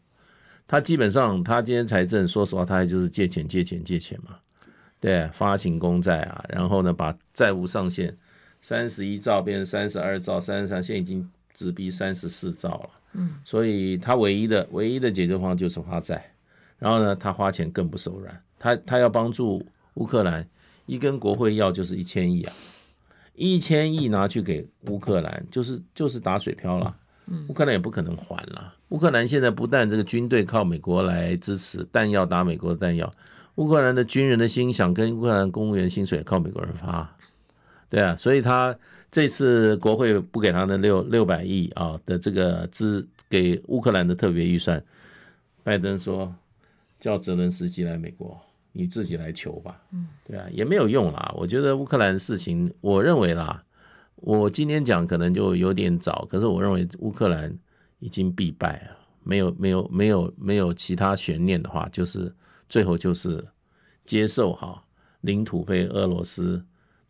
[0.67, 4.37] 他基本上他今天财政，说实话，他还就是借钱借钱借钱嘛，
[4.99, 8.17] 对，发行公债啊，然后呢把债务上限
[8.61, 12.89] 三十一兆变成三十二兆，三十三现在已经直逼三十四兆了。
[13.13, 16.33] 嗯，所以他唯一的唯一的解决方案就是发债，
[16.79, 19.63] 然后呢他花钱更不手软，他他要帮助
[19.95, 20.47] 乌克兰，
[20.87, 22.53] 一跟国会要就是一千亿啊。
[23.35, 26.95] 一千亿拿去给乌克兰，就是就是打水漂了。
[27.47, 28.73] 乌克兰也不可能还了。
[28.89, 33.11] 乌克兰现在不但这个军队靠美国来支持，弹药打美国的弹药，
[33.55, 37.17] 乌克兰的军人的薪饷跟乌克兰公务员薪水也靠美国人发。
[37.89, 38.77] 对啊，所以他
[39.11, 44.83] 这次国会不给他的六六百亿啊的这个资给乌克兰的特别预算，
[45.63, 46.33] 拜登说
[46.99, 48.39] 叫泽伦斯基来美国。
[48.77, 51.33] 你自己来求吧，嗯，对啊，也没有用啦。
[51.37, 53.63] 我觉得乌克兰事情，我认为啦，
[54.17, 57.57] 我今天讲可能就有点早，可是我认为乌克兰
[57.99, 62.29] 已经必败了，没有没有没有没有其他悬念的话，就是
[62.67, 63.41] 最后就是
[64.03, 64.83] 接受哈
[65.21, 66.61] 领土被俄罗斯。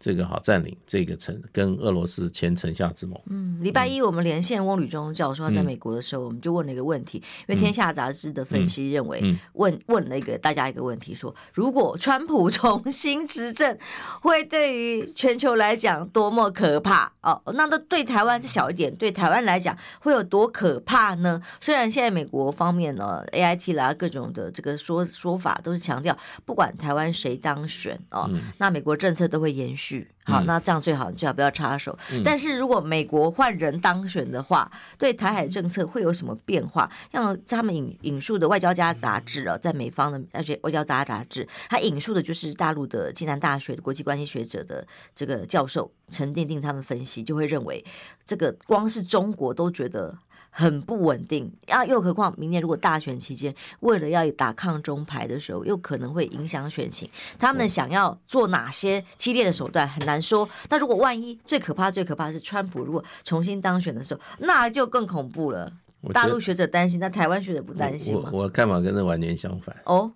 [0.06, 3.20] 这个好占领这个城，跟俄罗斯签城下之盟。
[3.26, 9.20] 嗯，礼拜一我们连线翁履中教授，他在美国的时候，我们就问了一个问题，因为《天下杂志》的分析认为，
[9.54, 13.76] 问问了一个大家一个问题，说如果川普重新执政，
[14.22, 17.12] 会对于全球来讲多么可怕？
[17.22, 21.42] 哦，那都对台湾是小一点，对台湾来讲会有多可怕呢？
[21.60, 26.16] 虽然现在美国方面呢，AIT 啦各种的这个说说法都是强调，
[26.46, 29.95] 不管台湾谁当选哦，那美国政策都会延续。
[30.24, 31.96] 好，那这样最好，你最好不要插手。
[32.12, 36.90] 嗯、但是如果美国换人当选的话，对台海政策会有什么变化？
[37.12, 47.86] 像他们引引述的《外交家》杂志啊，在美方的而且《外交家》杂志，他引述的就是大陆的暨南大学的国际关系学者的这个教授陈定定他们分析，就会认为
[48.26, 50.18] 这个光是中国都觉得。
[50.58, 51.84] 很不稳定啊！
[51.86, 57.10] 又何况明年如果大选期间，为了要打抗中牌的时候，又可能会影响选情。
[57.38, 60.48] 他们想要做哪些激烈的手段很难说。
[60.70, 65.70] 那如果万一最可怕、最可怕是川普如果重新当选的时候，那就更恐怖了。
[66.14, 68.30] 大陆学者担心，那台湾学者不担心吗？
[68.32, 69.76] 我我看法跟这完全相反。
[69.84, 70.10] 哦，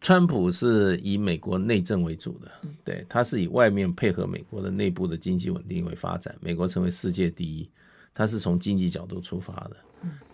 [0.00, 2.50] 川普是以美国内政为主的，
[2.82, 7.68] 对，他是以外面配合美国的内部的经济稳定为发展，美国成为世界第一。
[8.14, 9.76] 他是从经济角度出发的，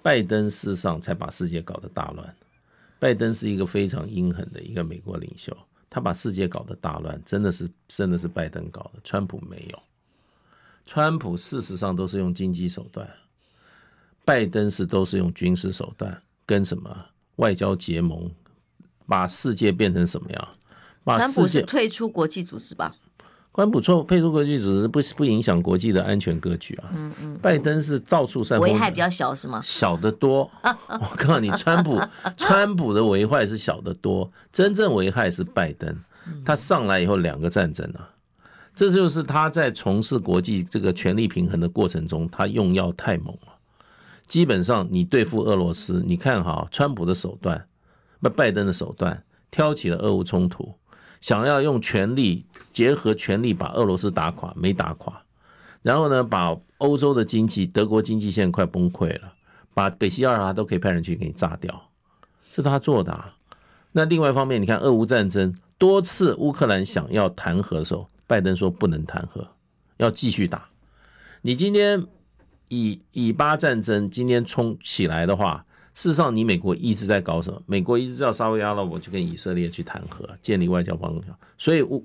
[0.02, 2.36] 拜登事实上才把世界搞得大乱。
[2.98, 5.56] 拜登是一个非常阴狠的一个美国领袖，
[5.88, 9.78] 他把世界搞得大乱，真的是真的是拜登搞的，川普没有。
[10.84, 13.08] 川普事实上都是用经济手段，
[14.24, 18.30] 拜登是都是用军事手段跟什么外交结盟，
[19.06, 20.48] 把世界变成什么样？
[21.02, 22.94] 把川普是退出国际组织吧？
[23.52, 26.90] 关不错，配出格局只是不不影响国际的安全格局啊。
[26.94, 29.60] 嗯嗯，拜登是到处散播，危害比较小是吗？
[29.64, 30.48] 小得多。
[30.62, 32.00] 我告诉你，川普
[32.36, 35.96] 川普的危害是小得多，真正危害是拜登。
[36.44, 38.08] 他上来以后两个战争啊，
[38.74, 43.52] 这就是他在从事国际这个权力平衡的过程中，他用药太猛了。
[44.28, 47.66] 基本上你对付俄罗斯，你看哈，川普的手段，
[48.20, 50.72] 不拜登的手段，挑起了俄乌冲突。
[51.20, 55.22] 想要用权力结合权力把俄罗斯打垮，没打垮，
[55.82, 59.32] 然后呢，把欧洲的经济，德国经济现在快崩溃了，
[59.74, 61.90] 把北溪二号都可以派人去给你炸掉，
[62.52, 63.34] 是他做的啊。
[63.92, 69.46] 那另外一方面，你看俄乌战争多次乌克兰想要谈和的时候，拜登说不能谈和，
[69.96, 70.68] 要继续打。
[71.42, 72.06] 你今天
[72.68, 75.64] 以以巴战争今天冲起来的话。
[75.92, 77.60] 事实上，你美国一直在搞什么？
[77.66, 81.26] 美国一直叫沙乌阿拉伯去跟以色列去谈和，建立外交邦交，
[81.58, 82.02] 所以乌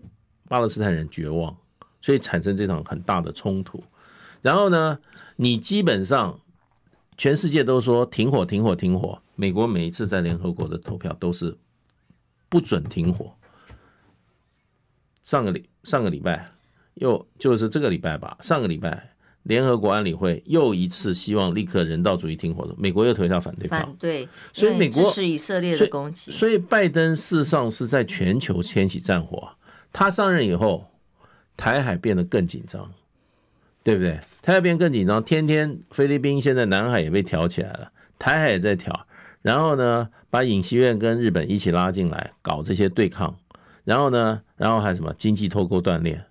[0.47, 1.55] 巴勒斯坦人绝望，
[2.01, 3.83] 所以产生这场很大的冲突。
[4.41, 4.99] 然后呢，
[5.35, 6.39] 你基本上
[7.17, 9.21] 全世界都说停火、停火、停火。
[9.35, 11.57] 美国每一次在联合国的投票都是
[12.47, 13.33] 不准停火。
[15.23, 16.49] 上个礼上个礼拜
[16.93, 19.11] 又就是这个礼拜吧，上个礼拜。
[19.43, 23.77] 联合国安理会又一次希望立刻人道主义停火，美国又投下反对票。
[23.77, 26.31] 反对，所以美国支持以色列的攻击。
[26.31, 29.47] 所以拜登事实上是在全球掀起战火。
[29.97, 30.91] 他上任以后，
[31.55, 32.91] 台海变得更紧张，
[33.81, 34.19] 对不对？
[34.41, 39.07] 台海变得更紧张，天天菲律宾现在南海也被挑起来了，台海也在挑。
[39.41, 43.33] 然后呢，把尹锡悦跟日本一起拉进来搞这些对抗。
[43.85, 46.25] 然后呢，然后还什么经济脱钩断链。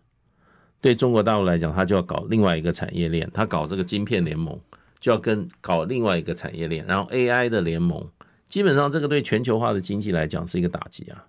[0.83, 4.61] 对中国大陆来讲，他就要搞另外一个产业链，他搞这个晶片联盟，
[5.01, 8.07] 就要跟搞另外一个产业链，然后 AI 的联盟，
[8.47, 11.25] 基本上这个对全球化的经济来讲是一个打击啊。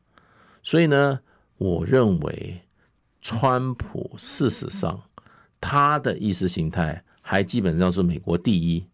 [0.63, 1.21] 所以呢，
[1.57, 2.61] 我认为
[3.21, 5.01] 川普事实上
[5.59, 8.87] 他的意识形态还基本上是美国第一，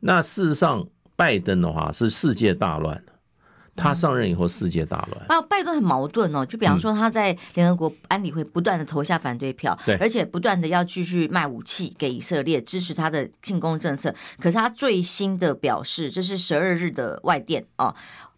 [0.00, 0.86] 那事实上
[1.16, 3.02] 拜登的话是世界大乱。
[3.76, 5.26] 他上任以后，世界大乱。
[5.26, 6.46] 啊，拜登很矛盾哦。
[6.46, 14.14] 就比方说，他在联合国安理会不断的投下反对票，对，而且不断的要继续卖武器给以色列，支持他的进攻政策。
[14.38, 17.92] 可是他最新的表示，这是十二日的外电哦，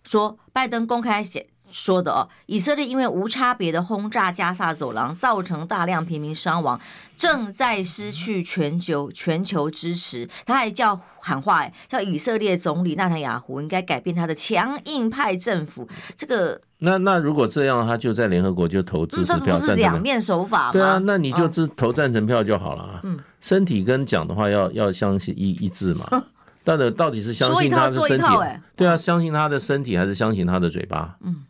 [0.05, 1.47] 说拜登公开写。
[1.71, 6.81] 说的哦，以色列因为无差别的轰炸加萨走廊，造成大量平民伤亡，
[7.17, 10.29] 正在失去全球全球支持。
[10.45, 15.89] 他还叫喊话，叫以色列总理纳坦雅胡应该改变他的强硬派政府。
[16.17, 20.73] 这个那那如果这样，他就在联合国就投支持票，这不是两面手法吗？
[20.73, 23.01] 对啊，那你就支投赞成票就好了啊。
[23.03, 26.07] 嗯，身体跟讲的话要要相信一一致嘛。
[26.65, 28.27] 到底到底是相信他的身体？
[28.75, 31.17] 对啊，相信他的身体还是相信他的嘴巴？
[31.23, 31.45] 嗯。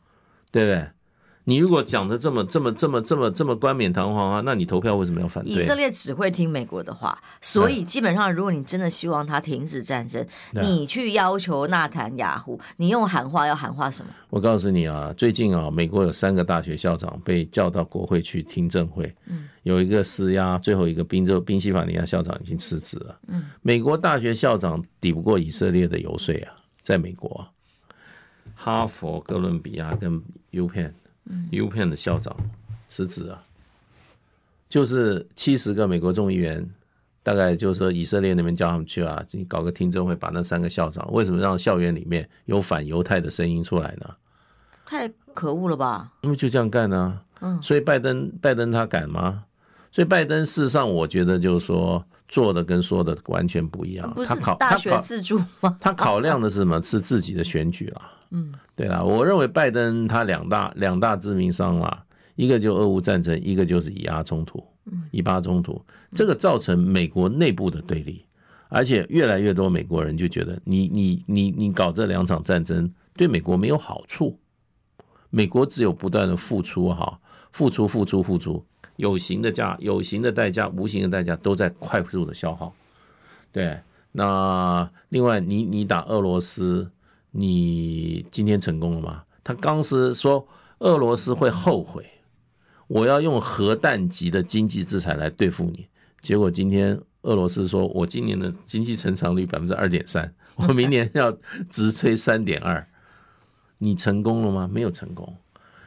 [0.51, 0.87] 对不对？
[1.49, 5.53] 你如果讲的这么这么这么这么这么冠冕堂皇啊，那你投票为什么要反对？
[5.53, 14.11] 以色列只会听美国的话，所以基本上，如果你真的希望他停止战争，你去要求纳坦雅胡，你用喊话要喊话什么？
[14.31, 27.47] 我告诉你啊，最近啊，美国有三个大学校长被叫到国会去听证会，嗯，有一个施压，最后一个宾州宾夕法尼亚校长已经辞职了，嗯，美国大学校长抵不过以色列的游说啊，在美国。
[28.57, 30.91] 哈佛、哥伦比亚跟 UPenn、
[31.53, 32.35] UPenn 的校长
[32.89, 33.41] 辞职啊，
[34.69, 36.69] 就是七十个美国众议员，
[37.23, 44.15] 大概就是说以色列那边叫他们去啊，你搞个听证会，把那三个校长为什么让校园里面有反犹太的声音出来呢？
[44.87, 46.13] 太可恶了吧！
[46.23, 49.45] 因为就这样干呢，嗯，所以拜登拜登他敢吗？
[49.93, 55.77] 所以拜登事实上我觉得就是说做的跟说的完全不一样，他考大学自助吗？
[55.81, 56.83] 他考量的是什么？
[56.83, 58.13] 是自己的选举啊。
[58.31, 64.63] 嗯，对啦，我认为拜登他两大两大致命伤啦，一个就俄乌战争，一个就是以阿冲突，
[65.11, 65.81] 以巴冲突，
[66.13, 68.25] 这个造成美国内部的对立，
[68.69, 74.39] 而且越来越多美国人就觉得你你你你搞这两场战争对美国没有好处，
[75.31, 77.19] 美国只有不断的付出哈，
[77.53, 78.65] 付出付出付出，
[78.97, 82.75] 有形的价有形的代价，无形的代价都在快速的消耗。
[83.53, 83.79] 对，
[84.13, 86.91] 那另外你你打俄罗斯，
[87.37, 89.23] 你今天成功了吗？
[89.45, 90.47] 他当时说
[90.79, 92.05] 俄罗斯会后悔，
[92.87, 95.87] 我要用核弹级的经济制裁来对付你，
[96.21, 97.01] 结果今天。
[97.23, 101.37] 俄罗斯说：“我今年的经济成长率百分之二点三， 我明年要
[101.69, 102.87] 直吹三点二。
[103.79, 104.71] 你成功了吗？
[104.73, 105.37] 没有成功，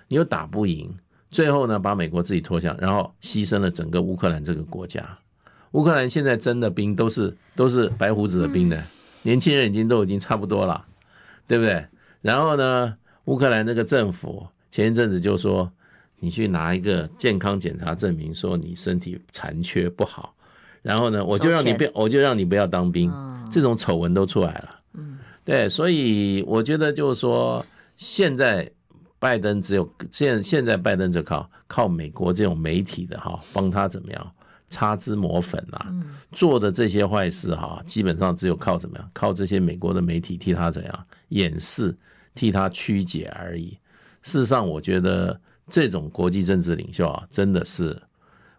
[0.10, 0.94] 你又打不赢。
[1.32, 5.18] 最后呢，把美国自己拖下，然后牺牲了整个乌克兰这个国家。
[5.72, 8.78] 乌克兰现在征的兵都是都是白胡子的兵呢，
[9.22, 10.86] 年轻人已经都已经差不多了，
[11.50, 11.84] 对不对？
[12.22, 12.96] 然后呢，
[13.26, 15.70] 乌克兰那个政府前一阵子就说，
[16.20, 20.36] 你去拿一个健康检查证明，说你身体残缺不好。”
[20.84, 23.12] 然后呢，我就让你不，我就让你不要当兵，
[23.52, 24.80] 这种丑闻都出来了。
[24.94, 27.66] 嗯，对，所以我觉得就是说，
[27.98, 28.70] 现在
[29.18, 34.32] 拜登只有现现在拜登就靠靠美国这种媒体的哈，帮他怎么样
[34.70, 35.92] 擦脂抹粉啊，
[36.32, 41.98] 做的这些坏事哈，基本上只有靠怎么样，靠这些美国的媒体替他怎样掩饰，
[42.36, 43.78] 替他曲解而已。
[44.22, 48.00] 事实上，我觉得这种国际政治领袖啊，真的是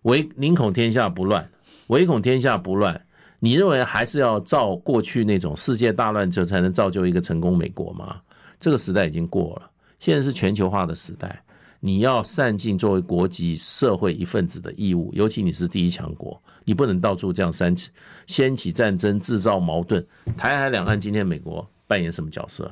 [0.02, 1.48] 唯宁恐天下不乱。
[1.88, 3.00] 唯恐天下不乱，
[3.40, 8.20] 你认为还是要照过去那种世界大乱，就才能造就一个成功美国吗？
[8.60, 11.42] 这个时代已经过了，现在是全球化的时代，
[11.80, 17.90] 你要善尽作为国际社会一份子的义务，尤其你是第一强国，你不能到处这样煽起
[18.26, 20.06] 掀起战争，制造矛盾。
[20.36, 22.70] 台海两岸今天美国扮演什么角色？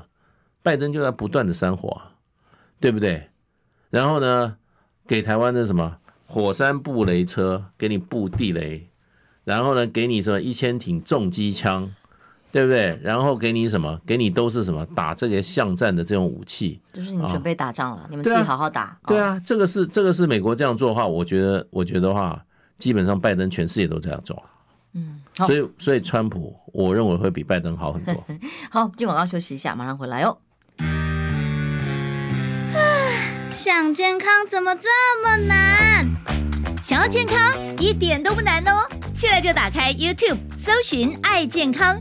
[0.62, 2.12] 拜登就在不断的煽火，啊
[2.78, 3.28] 对不对？
[3.90, 4.56] 然后呢，
[5.06, 5.96] 给台湾的什么
[6.26, 8.86] 火山布雷车，给你布地雷。
[9.44, 11.90] 然后呢，给你什么一千挺重机枪，
[12.50, 12.98] 对不对？
[13.02, 14.00] 然后给你什么？
[14.06, 18.98] 给你都是什么打这个巷战的这种武器，就是你准备打仗了，哦、你们自己好好打。
[19.06, 22.42] 对啊，这个是这个是美国这样做的话，我觉得我觉得话，
[22.78, 24.42] 基本上拜登全世界都这样做。
[24.94, 28.24] 嗯，所以所以川普，我认为会比拜登好很多。
[28.70, 30.38] 好，进广告休息一下，马上回来哦。
[33.52, 34.88] 想健康怎么这
[35.22, 36.08] 么难？
[36.80, 37.38] 想要健康
[37.78, 38.88] 一点都不难哦。
[39.12, 42.00] 现在就打开 YouTube，搜寻“爱健康”，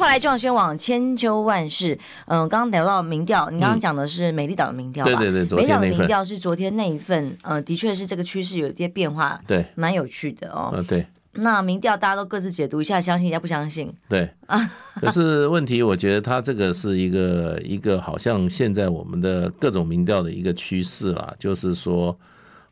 [0.00, 1.98] 回来中广宣网千秋万世。
[2.24, 5.14] 嗯，刚刚聊到民调，你刚刚讲的是美丽岛的民调吧？
[5.14, 7.36] 对对对，美丽岛的民调是昨天那一份。
[7.42, 10.72] 嗯，的确是这个趋势有一些变化，对，蛮有趣的哦。
[10.74, 11.06] 嗯，对。
[11.32, 13.92] 那民调大家都各自解读一下，相信一下不相信？
[14.08, 14.58] 对啊。
[15.02, 22.18] 可是问题，我觉得它这个是一个一个好像现在我们的各种民调的一个趋势啦，就是说。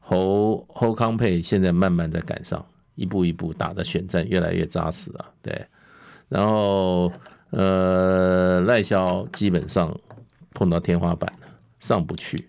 [0.01, 2.65] 侯侯康佩现在慢慢在赶上，
[2.95, 5.55] 一步一步打的选战越来越扎实了，对。
[6.29, 7.13] 然后
[7.51, 9.99] 呃赖萧基本上
[10.55, 11.47] 碰到天花板了，
[11.79, 12.49] 上不去，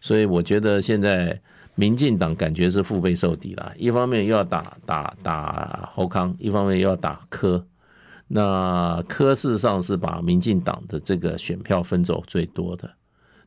[0.00, 1.40] 所以我觉得现在
[1.74, 7.64] 民进党感觉是腹背受敌了，一方面又要打打打侯康，一方面又要打柯。
[8.26, 12.90] 那柯事实上是把民进党的这个选票分走最多的，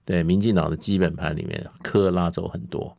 [0.05, 2.95] 对，民进党的基本盘里面柯拉走很多。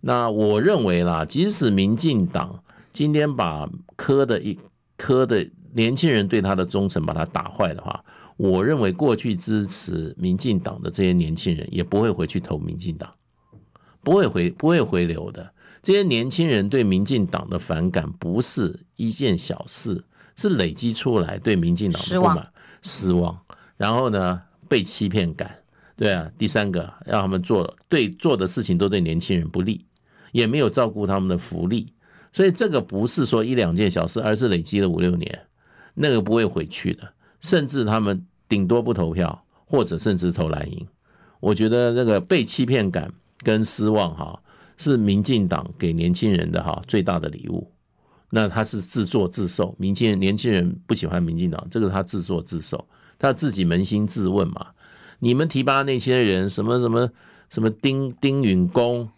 [0.00, 4.58] 那我认为啦，即使民进党今天把柯的一
[4.96, 8.04] 柯的年轻人对他的忠诚把他打坏的话，
[8.36, 13.12] 我认为过去支持民进党的这些年轻人也不会回去投民进党，
[14.02, 15.52] 不会回不会回流的。
[15.82, 20.04] 这些年轻人对民进党的反感不是一件小事，
[20.36, 22.48] 是累积出来对民进党的不满、
[22.82, 23.36] 失望，
[23.76, 25.52] 然后呢，被欺骗感，
[25.96, 29.84] 对啊，第三个让他们做对做的事情都对年轻人不利。
[30.32, 31.92] 也没有照顾他们的福利，
[32.32, 35.38] 所以这个不是说一两件小事，而是累积了五六年，
[35.94, 40.86] 那个不会回去的，甚至他们顶多不投票，或者甚至投蓝营。
[41.40, 44.40] 我觉得那个被欺骗感跟失望哈，
[44.76, 47.70] 是民进党给年轻人的哈最大的礼物。
[48.30, 52.86] 那他是自作自受，民进年轻人不喜欢民进党，这个他自作自受，
[53.18, 54.68] 他自己扪心自问嘛。
[55.18, 57.10] 你们提拔那些人，什么什么
[57.50, 59.08] 什么丁丁允恭。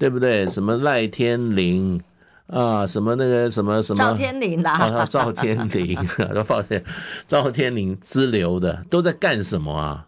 [0.00, 0.48] 对不对？
[0.48, 2.00] 什么赖天林
[2.48, 5.96] 啊，什么那个什么什么赵天麟啦，啊，赵天麟，
[6.34, 6.82] 都抱歉，
[7.26, 10.06] 赵天林之流的都在干什么啊？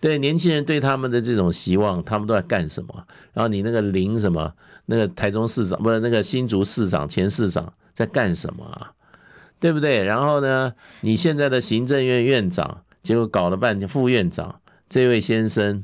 [0.00, 3.04] 对，年轻人对他们的这种希望，他们都在干什么？
[3.32, 4.52] 然后你那个林什么，
[4.86, 8.92] 那个台中市长不是那个新竹市长前市长在干什么啊？
[9.58, 10.04] 对不对？
[10.04, 15.82] 然后呢，你现在的行政院院长，结果搞了半天副院长这位先生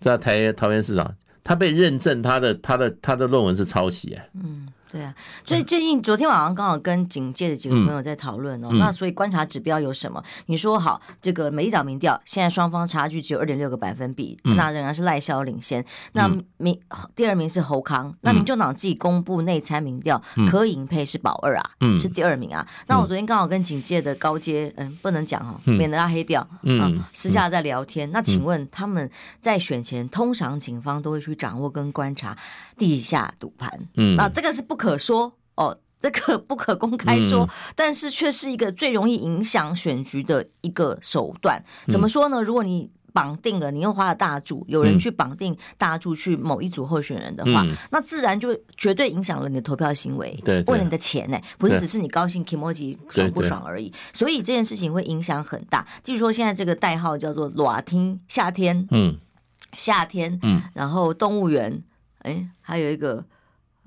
[0.00, 4.66] 在台桃园市长，他被认证他的他的他的论文是抄袭哎，嗯。
[4.96, 10.22] 对啊，所以最近昨天晚上刚好跟警界的几个朋友在讨论哦，嗯、那所以观察指标有什么？
[10.46, 15.84] 你说好，这个美丽岛民调现在双方差距只有二点六个百分比，嗯、那仍然是赖萧领先。
[16.12, 16.26] 那
[16.56, 16.80] 民
[17.14, 22.66] 第二名是侯康，那民众党自己公布内参民调，嗯、柯银配是保二啊，嗯、是第二名啊。
[22.86, 28.10] 那我昨天刚好跟警界的高阶，嗯，不能讲哈，免得他黑掉，嗯，嗯私下在聊天。
[28.12, 32.34] 那请问他们在选前，通常警方都会去掌握跟观察
[32.78, 34.85] 地下赌盘，嗯，那这个是不可。
[34.86, 41.60] 可说哦，这个不可公开说，嗯、但是却是一个最容易影响选举的一个手段。
[41.88, 42.40] 怎么说呢？
[42.40, 50.38] 如果你绑定了，你又花了大注，有人去绑定大注去某一组候选人的话，嗯、那自然就绝对影响了你的投票行为。
[50.44, 53.92] 对，对，为了你的钱呢，不是只是你高兴 kimoji 爽不爽而已。
[54.12, 55.84] 所以这件事情会影响很大。
[56.04, 59.16] 据说现在这个代号叫做“裸听”，夏天，嗯，
[59.72, 61.82] 夏天，嗯，然后动物园，
[62.20, 63.24] 哎，还有一个。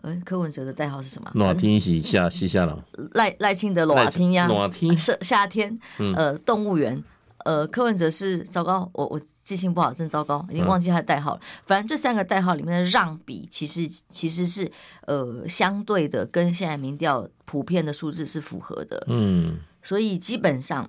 [0.04, 1.32] 嗯，柯文哲的代号是什么？
[1.36, 2.82] 暖天喜夏西夏朗
[3.14, 5.80] 赖赖清德暖天呀，暖天是夏天。
[6.16, 7.04] 呃，动物园。
[7.46, 11.42] 呃，柯文哲是糟糕，我我记性不好，真糟糕，已经忘记他的代号了。
[11.66, 14.70] 反正这三个代号里面的让比，其实其实是
[15.08, 19.02] 呃相对的，跟现在民调普遍的数字是符合的。
[19.08, 20.88] 嗯，所以基本上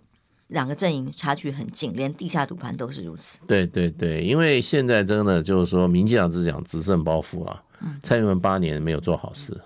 [0.49, 3.41] 两个阵营差距很近，连地下赌盘都是如此。
[3.47, 7.63] 对对对，因为现在真的就是说，民进党是讲执政包袱啊。
[8.03, 9.59] 蔡英文八年没有做好事，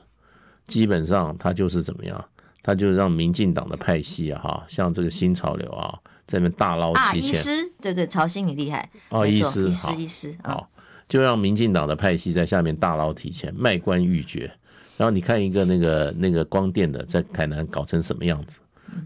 [0.67, 2.25] 基本上他就是怎么样，
[2.63, 7.31] 他就让民进党的派系啊，哈，像这个新潮流啊，在那边大捞提钱。
[7.31, 10.69] 医师，对对，潮兴你厉害哦，医师，医师，医师，好，
[11.09, 14.51] 就让民进党的派系在下面大捞提钱，卖官鬻爵。
[14.97, 18.59] 然后你看一个那个那个光电的在台南搞成什么样子？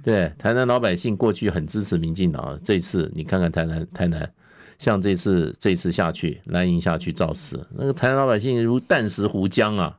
[0.04, 4.30] 对，台南老百姓过去很支持民进党，这次你看看台南台南。
[4.78, 9.98] 像这次这次下去，蓝营下去造势，那个台湾老百姓如弹石湖浆啊！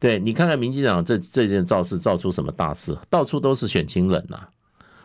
[0.00, 2.96] 对，你看看民进党这这件造势造出什么大事？
[3.08, 4.48] 到处都是选情冷啊！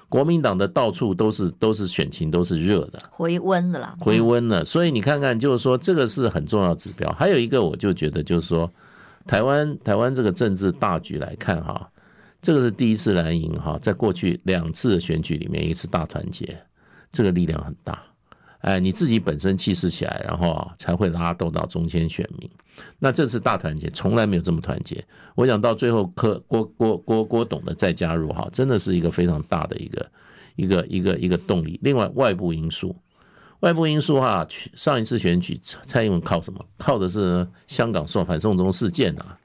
[0.10, 4.64] 国民党的到处都是都是选情都是热的，回温的啦，回温了。
[4.64, 7.12] 所以你看看，就是说这个是很重要指标。
[7.14, 8.72] 还有一个，我就觉得就是说，
[9.26, 11.90] 台湾台湾这个政治大局来看哈，
[12.44, 16.56] 这个是第一次蓝营哈，在过去两次的选举里面，一次大团结，
[17.12, 18.00] 这个力量很大。
[18.64, 22.50] 哎，你自己本身气势起来，然后才会拉动到中间选民。
[22.98, 25.04] 那这次大团结，从来没有这么团结。
[25.36, 30.08] 我想到最后柯郭郭郭郭董的再加入哈，真的是一个非常大的一个
[30.56, 31.78] 一个一个一个动力。
[31.84, 32.96] 另外外部因素，
[33.60, 36.66] 外部因素哈，上一次选举蔡英文靠什么？
[36.78, 39.38] 靠的是香港送反送中事件啊，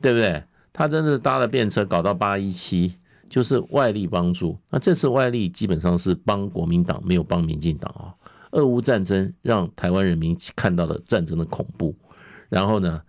[0.00, 0.42] 对不对？
[0.72, 2.94] 他真的是搭了便车搞到八一七，
[3.28, 4.58] 就是外力帮助。
[4.70, 8.16] 那这次外力基本上是帮国民党，没有帮民进党啊。
[8.56, 11.94] 俄乌战争让台湾人民看到了战争的恐怖，
[12.48, 13.02] 然后呢，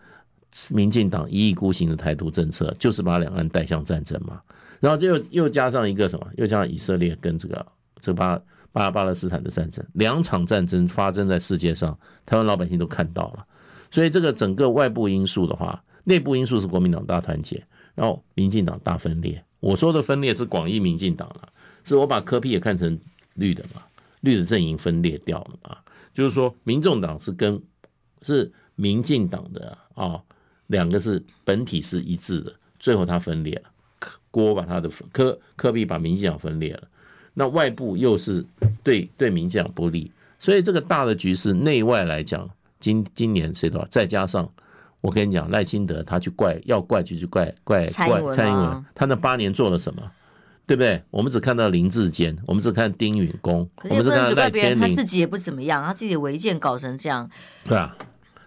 [0.69, 4.41] 民进党一意孤行的台独政策就是把两岸带向战争嘛，
[4.81, 7.65] 然后就又又加上一个什么，又加上以色列跟这个
[8.01, 8.39] 这巴
[8.73, 13.45] 巴巴勒斯坦的战争，两场战争发生在世界上，台湾老百姓都看到了，
[13.89, 17.63] 所以这个整个外部因素的话，内部因素是国民党大团结，
[17.95, 19.43] 然后民进党大分裂。
[19.59, 21.49] 我说的分裂是广义民进党了，
[21.83, 22.99] 是我把柯 P 也看成
[23.33, 23.81] 绿的嘛。
[24.27, 25.77] 绿的阵营分裂掉了啊，
[26.13, 27.59] 就是说，民众党是跟
[28.21, 30.21] 是民进党的啊，
[30.67, 33.71] 两个是本体是一致的，最后它分裂了，
[34.29, 36.83] 郭把他的科科比把民进党分裂了，
[37.33, 38.45] 那外部又是
[38.83, 42.47] 对对民进党不利，所以这个大的局势内外来讲，
[42.79, 43.87] 今今年谁多少？
[43.87, 44.47] 再加上
[45.01, 50.11] 我跟你讲，赖清德他去怪要怪就去怪怪怪蔡英文，他那八年做了什么？
[50.67, 51.01] 对不对？
[51.09, 57.27] 我们只看到林志坚，我们只看丁允恭，我们只看到赖天麟，他自己也不怎么样，他自己的违建搞成这样。
[57.65, 57.95] 对啊，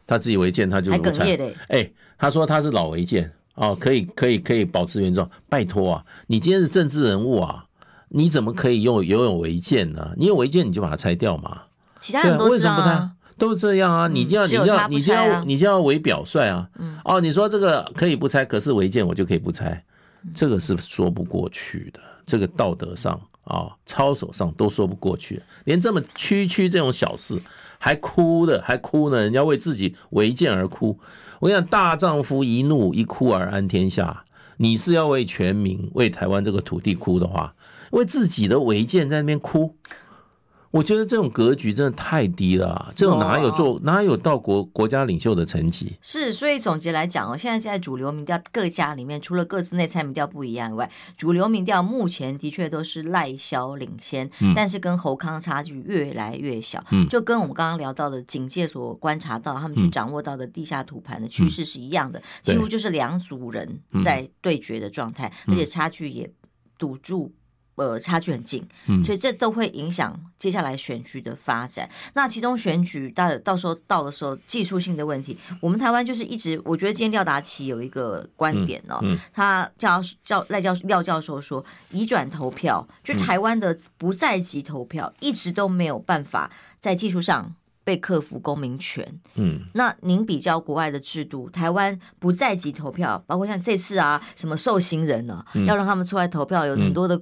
[0.07, 1.51] 他自己违建，他就还哽咽的。
[1.69, 5.29] 哎，他说他是老违建哦，可以可以可以保持原状。
[5.49, 7.65] 拜托啊，你今天是政治人物啊，
[8.11, 10.11] 你怎么可以用拥有违建呢？
[10.19, 11.63] 你有违建你就把它拆掉嘛。
[12.03, 14.09] 其他人都是啊，都这样啊。
[14.09, 16.69] 你就要你就要你就要你就要为表率啊。
[16.79, 19.83] 嗯哦，你说这个可以不拆，可是违建我就可以不拆，
[20.35, 22.01] 这个是说不过去的。
[22.31, 27.43] 这个道德上啊，操守上都说不过去，连这么区区这种小事
[27.79, 30.97] 还哭的，还哭呢，人家为自己违建而哭。
[31.41, 34.25] 我跟你讲，大丈夫一怒一哭而安天下。
[34.59, 37.53] 你是要为全民、为台湾这个土地哭的话，
[37.91, 39.75] 为自己的违建在那边哭。
[40.71, 45.97] 我觉得这种格局真的太低了，啊，这种哪有做哪有到国国家领袖的层级？
[46.01, 66.31] 是，所以总结来讲哦，现在在主流民调各家里面，除了各自内参民调不一样以外，主流民调目前的确都是赖萧领先，嗯，但是跟侯康差距越来越小，嗯，就跟我们刚刚聊到的警界所观察到他们去掌握到的地下土盘的趋势是一样的，嗯，几乎就是两组人在对决的状态，嗯，而且差距也
[66.79, 67.33] 堵住。
[67.81, 71.87] 呃，差距很近，嗯所以这都会影响接下来选举的发展。
[71.87, 86.51] 嗯、那其中选举到到时候到的时候，技术性的问题，我们台湾就是一直，我觉得今天廖达奇有一个观点哦，嗯嗯、他叫叫赖教廖教授说，移转投票，就台湾的不在籍投票一直都没有办法
[86.81, 89.19] 在技术上被克服公民权。
[89.37, 97.19] 嗯，那您比较国外的制度，台湾不在籍投票，包括像这次啊，什么受刑人呢、啊，嗯、要让他们出来投票，有很多的。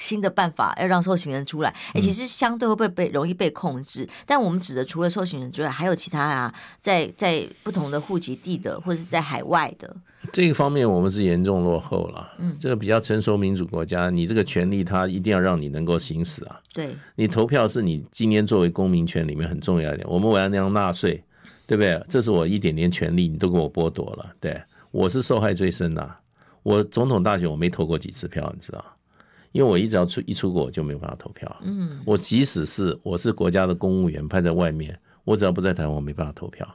[0.00, 4.08] 新的办法要让受刑人出来，哎，其实相对会不会被容易被控制？
[4.26, 9.94] 但我们指的除了受刑人之外，还有其他啊，在在不同的户籍地的，或者是在海外的
[10.32, 12.32] 这个方面，我们是严重落后了。
[12.38, 16.58] 嗯，这个比较成熟民主国家，你这个权利，它一定要让你能够行使啊。
[16.72, 20.08] 对，你投票是你今天作为公民权里面很重要一点。
[20.08, 21.22] 我们我要那样纳税，
[21.66, 22.02] 对不对？
[22.08, 24.32] 这是我一点点权利，你都给我剥夺了。
[24.40, 26.10] 对，我是受害最深的。
[26.62, 28.84] 我总统大选我没投过几次票，你知道。
[29.52, 31.56] 因为我一直要出一出国我就没有办法投票。
[31.62, 36.66] 嗯，我即使是我是国家的公务员派在外面，我只要不在台湾，我没办法投票。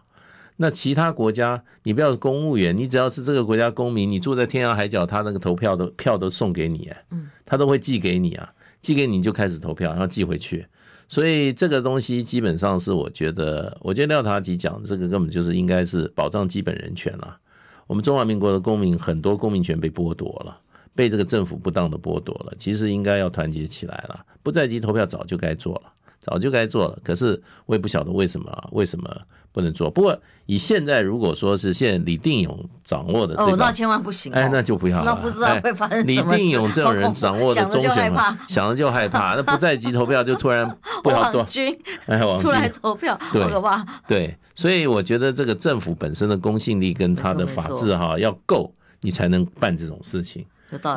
[0.58, 10.66] 那其他国家，你不要是公务员，你只要是这个国家公民，你住在天涯海角，他那个投票的票都送给你，嗯，他都会寄给你啊，寄给你就开始投票，然后寄回去。
[11.08, 17.38] 所以这个东西基本上是我觉得，我觉得廖塔吉讲这个根本就是应该是保障基本人权了。
[17.86, 20.58] 我们中华民国的公民很多公民权被剥夺了。
[20.96, 24.26] 被这个政府不当的剥夺了，其实应该要团结起来了。
[24.42, 26.98] 不在籍投票早就该做了，早就该做了。
[27.04, 29.10] 可是我也不晓得为什么，为什么
[29.52, 29.90] 不能做？
[29.90, 35.06] 不过以现在如果说是现在李定勇掌握的，哦，那千万不行，哎，那就不要了。
[35.06, 36.38] 那不知道会发生什么事。
[36.38, 39.34] 李定勇这种人掌握的中选嘛，想着就害怕。
[39.36, 41.42] 那不在籍投票就突然不好多，
[42.06, 43.86] 哎，出来投票，对吧？
[44.08, 48.72] 对，所以我觉得这个政府本身的公信力跟他的法治哈要够，
[49.02, 50.46] 你才能办这种事情。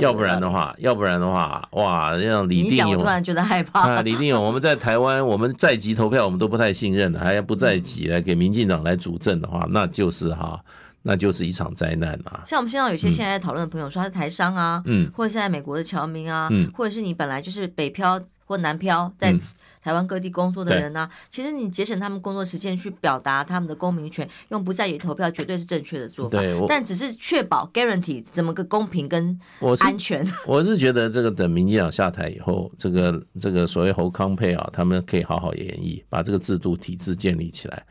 [0.01, 4.03] 要不然的话，要不然的话，哇，让李定勇突然觉得害怕啊！
[4.03, 10.61] 李定勇，我们在台湾，我们在籍投票，我们都不太信任的，还要不在籍来给民进党来主政的话，那就是哈，
[11.03, 12.43] 那就是一场灾难啊！
[12.47, 19.35] 像我们现在有些现在在讨论的朋友说他是台商啊，嗯，或者是在美国的侨民啊，嗯，或者是你本来就是北漂或南漂在。
[19.83, 26.39] 台湾各地工作的人呢、啊，其实你节省他们工作时间去表达他们的公民权，用不在于投票绝对是正确的做法。
[26.39, 29.39] 对，但只是确保 guarantee 怎么个公平跟
[29.81, 30.21] 安全。
[30.21, 37.85] 我是，我是觉得这个等民进党下台以后，这个这个所谓侯康配啊，他们可以好好演绎，把这个制度体制建立起来。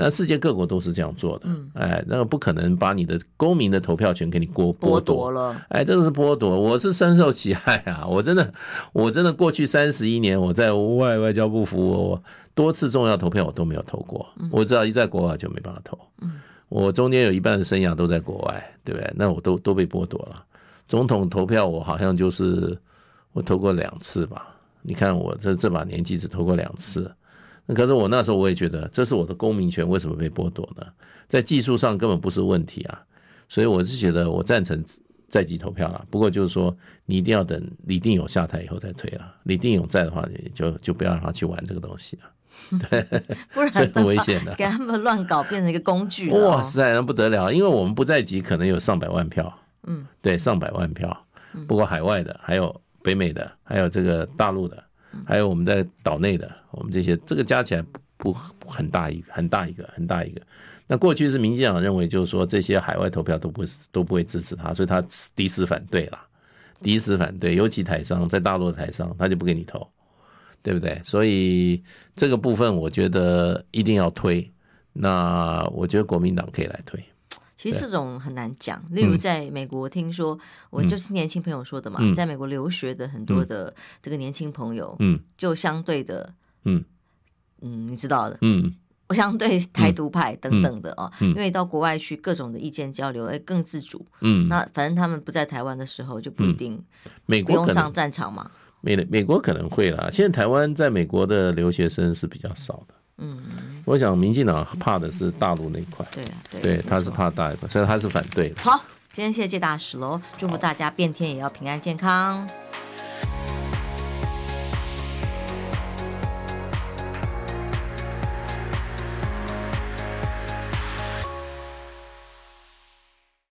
[0.00, 8.06] 那世界各国都是这样做的，嗯，哎，那个不可能把你的公民的投票权给你剥剥夺了，哎，这个是剥夺，我是深受其害啊！
[8.06, 8.54] 我真的，
[8.92, 12.22] 我真的过去三十一年我在外外交部服务，我
[12.54, 16.34] 多次重要投票我都没有投过，我只要一在国外就没办法投，嗯，
[16.68, 19.12] 我中间有一半的生涯都在国外，对不对？
[19.16, 20.44] 那我都都被剥夺了。
[20.86, 22.78] 总统投票我好像就是
[23.32, 24.46] 我投过两次吧？
[24.82, 27.12] 你看我这这把年纪只投过两次。
[27.74, 30.86] 可是我那时候我也觉得这是我的公民权，为什么被剥夺呢？
[31.28, 33.02] 在技术上根本不是问题啊，
[33.48, 34.82] 所以我是觉得我赞成
[35.28, 36.02] 在籍投票了。
[36.10, 39.34] 不过就是说，你一定要等李定勇下台以后再推了。
[39.42, 43.02] 李定勇在的话，你就就不要让他去玩这个东西了，对，
[43.52, 46.30] 不然很危险的，给他们乱搞变成一个工具。
[46.30, 47.52] 哇塞，那不得了！
[47.52, 49.52] 因为我们不在籍可能有上百万票，
[49.86, 51.26] 嗯，对，上百万票。
[51.66, 54.82] 不过海外的，还有北美的，还有这个大陆的。
[55.26, 57.84] 还有我们在岛内的，我们这些这个加起来
[58.16, 58.32] 不
[58.66, 60.40] 很大一个，很大一个，很大一个。
[60.86, 65.02] 那过去是民进党认为，就是说这些海外投票都不会都不会支持他，所以他
[65.34, 66.18] 敌死反对了，
[66.82, 67.54] 敌死反对。
[67.54, 69.86] 尤其台商在大陆的台商，他就不给你投，
[70.62, 71.00] 对不对？
[71.04, 71.82] 所以
[72.16, 74.50] 这个部分我觉得一定要推。
[74.92, 76.98] 那我觉得国民党可以来推。
[77.58, 80.38] 其实这种很难讲，例如在美国，听说
[80.70, 86.32] 我就是年轻朋友说的嘛，在美国留学的很多的这个年轻朋友，嗯，就相对的，
[86.64, 86.82] 嗯。
[87.60, 88.72] 嗯，你知道的，嗯，
[89.08, 96.80] 我相对台独派等等的哦，因为到国外去各种的意见交流，哎，更自主，嗯，那反正他们不在台湾的时候就不一定，
[97.26, 98.48] 美国不用上战场嘛，
[98.80, 102.94] 美美国可能会啦，现在台湾在美国的留学生是比较少的。
[103.18, 103.40] 嗯，
[103.84, 108.62] 我想民进党怕的是大陆那一块，对啊，对，他是怕大一块，所以他是反对的。
[108.62, 108.82] 好。
[109.10, 112.48] 今天谢谢介大使喽，祝福大家变天也要平安健康。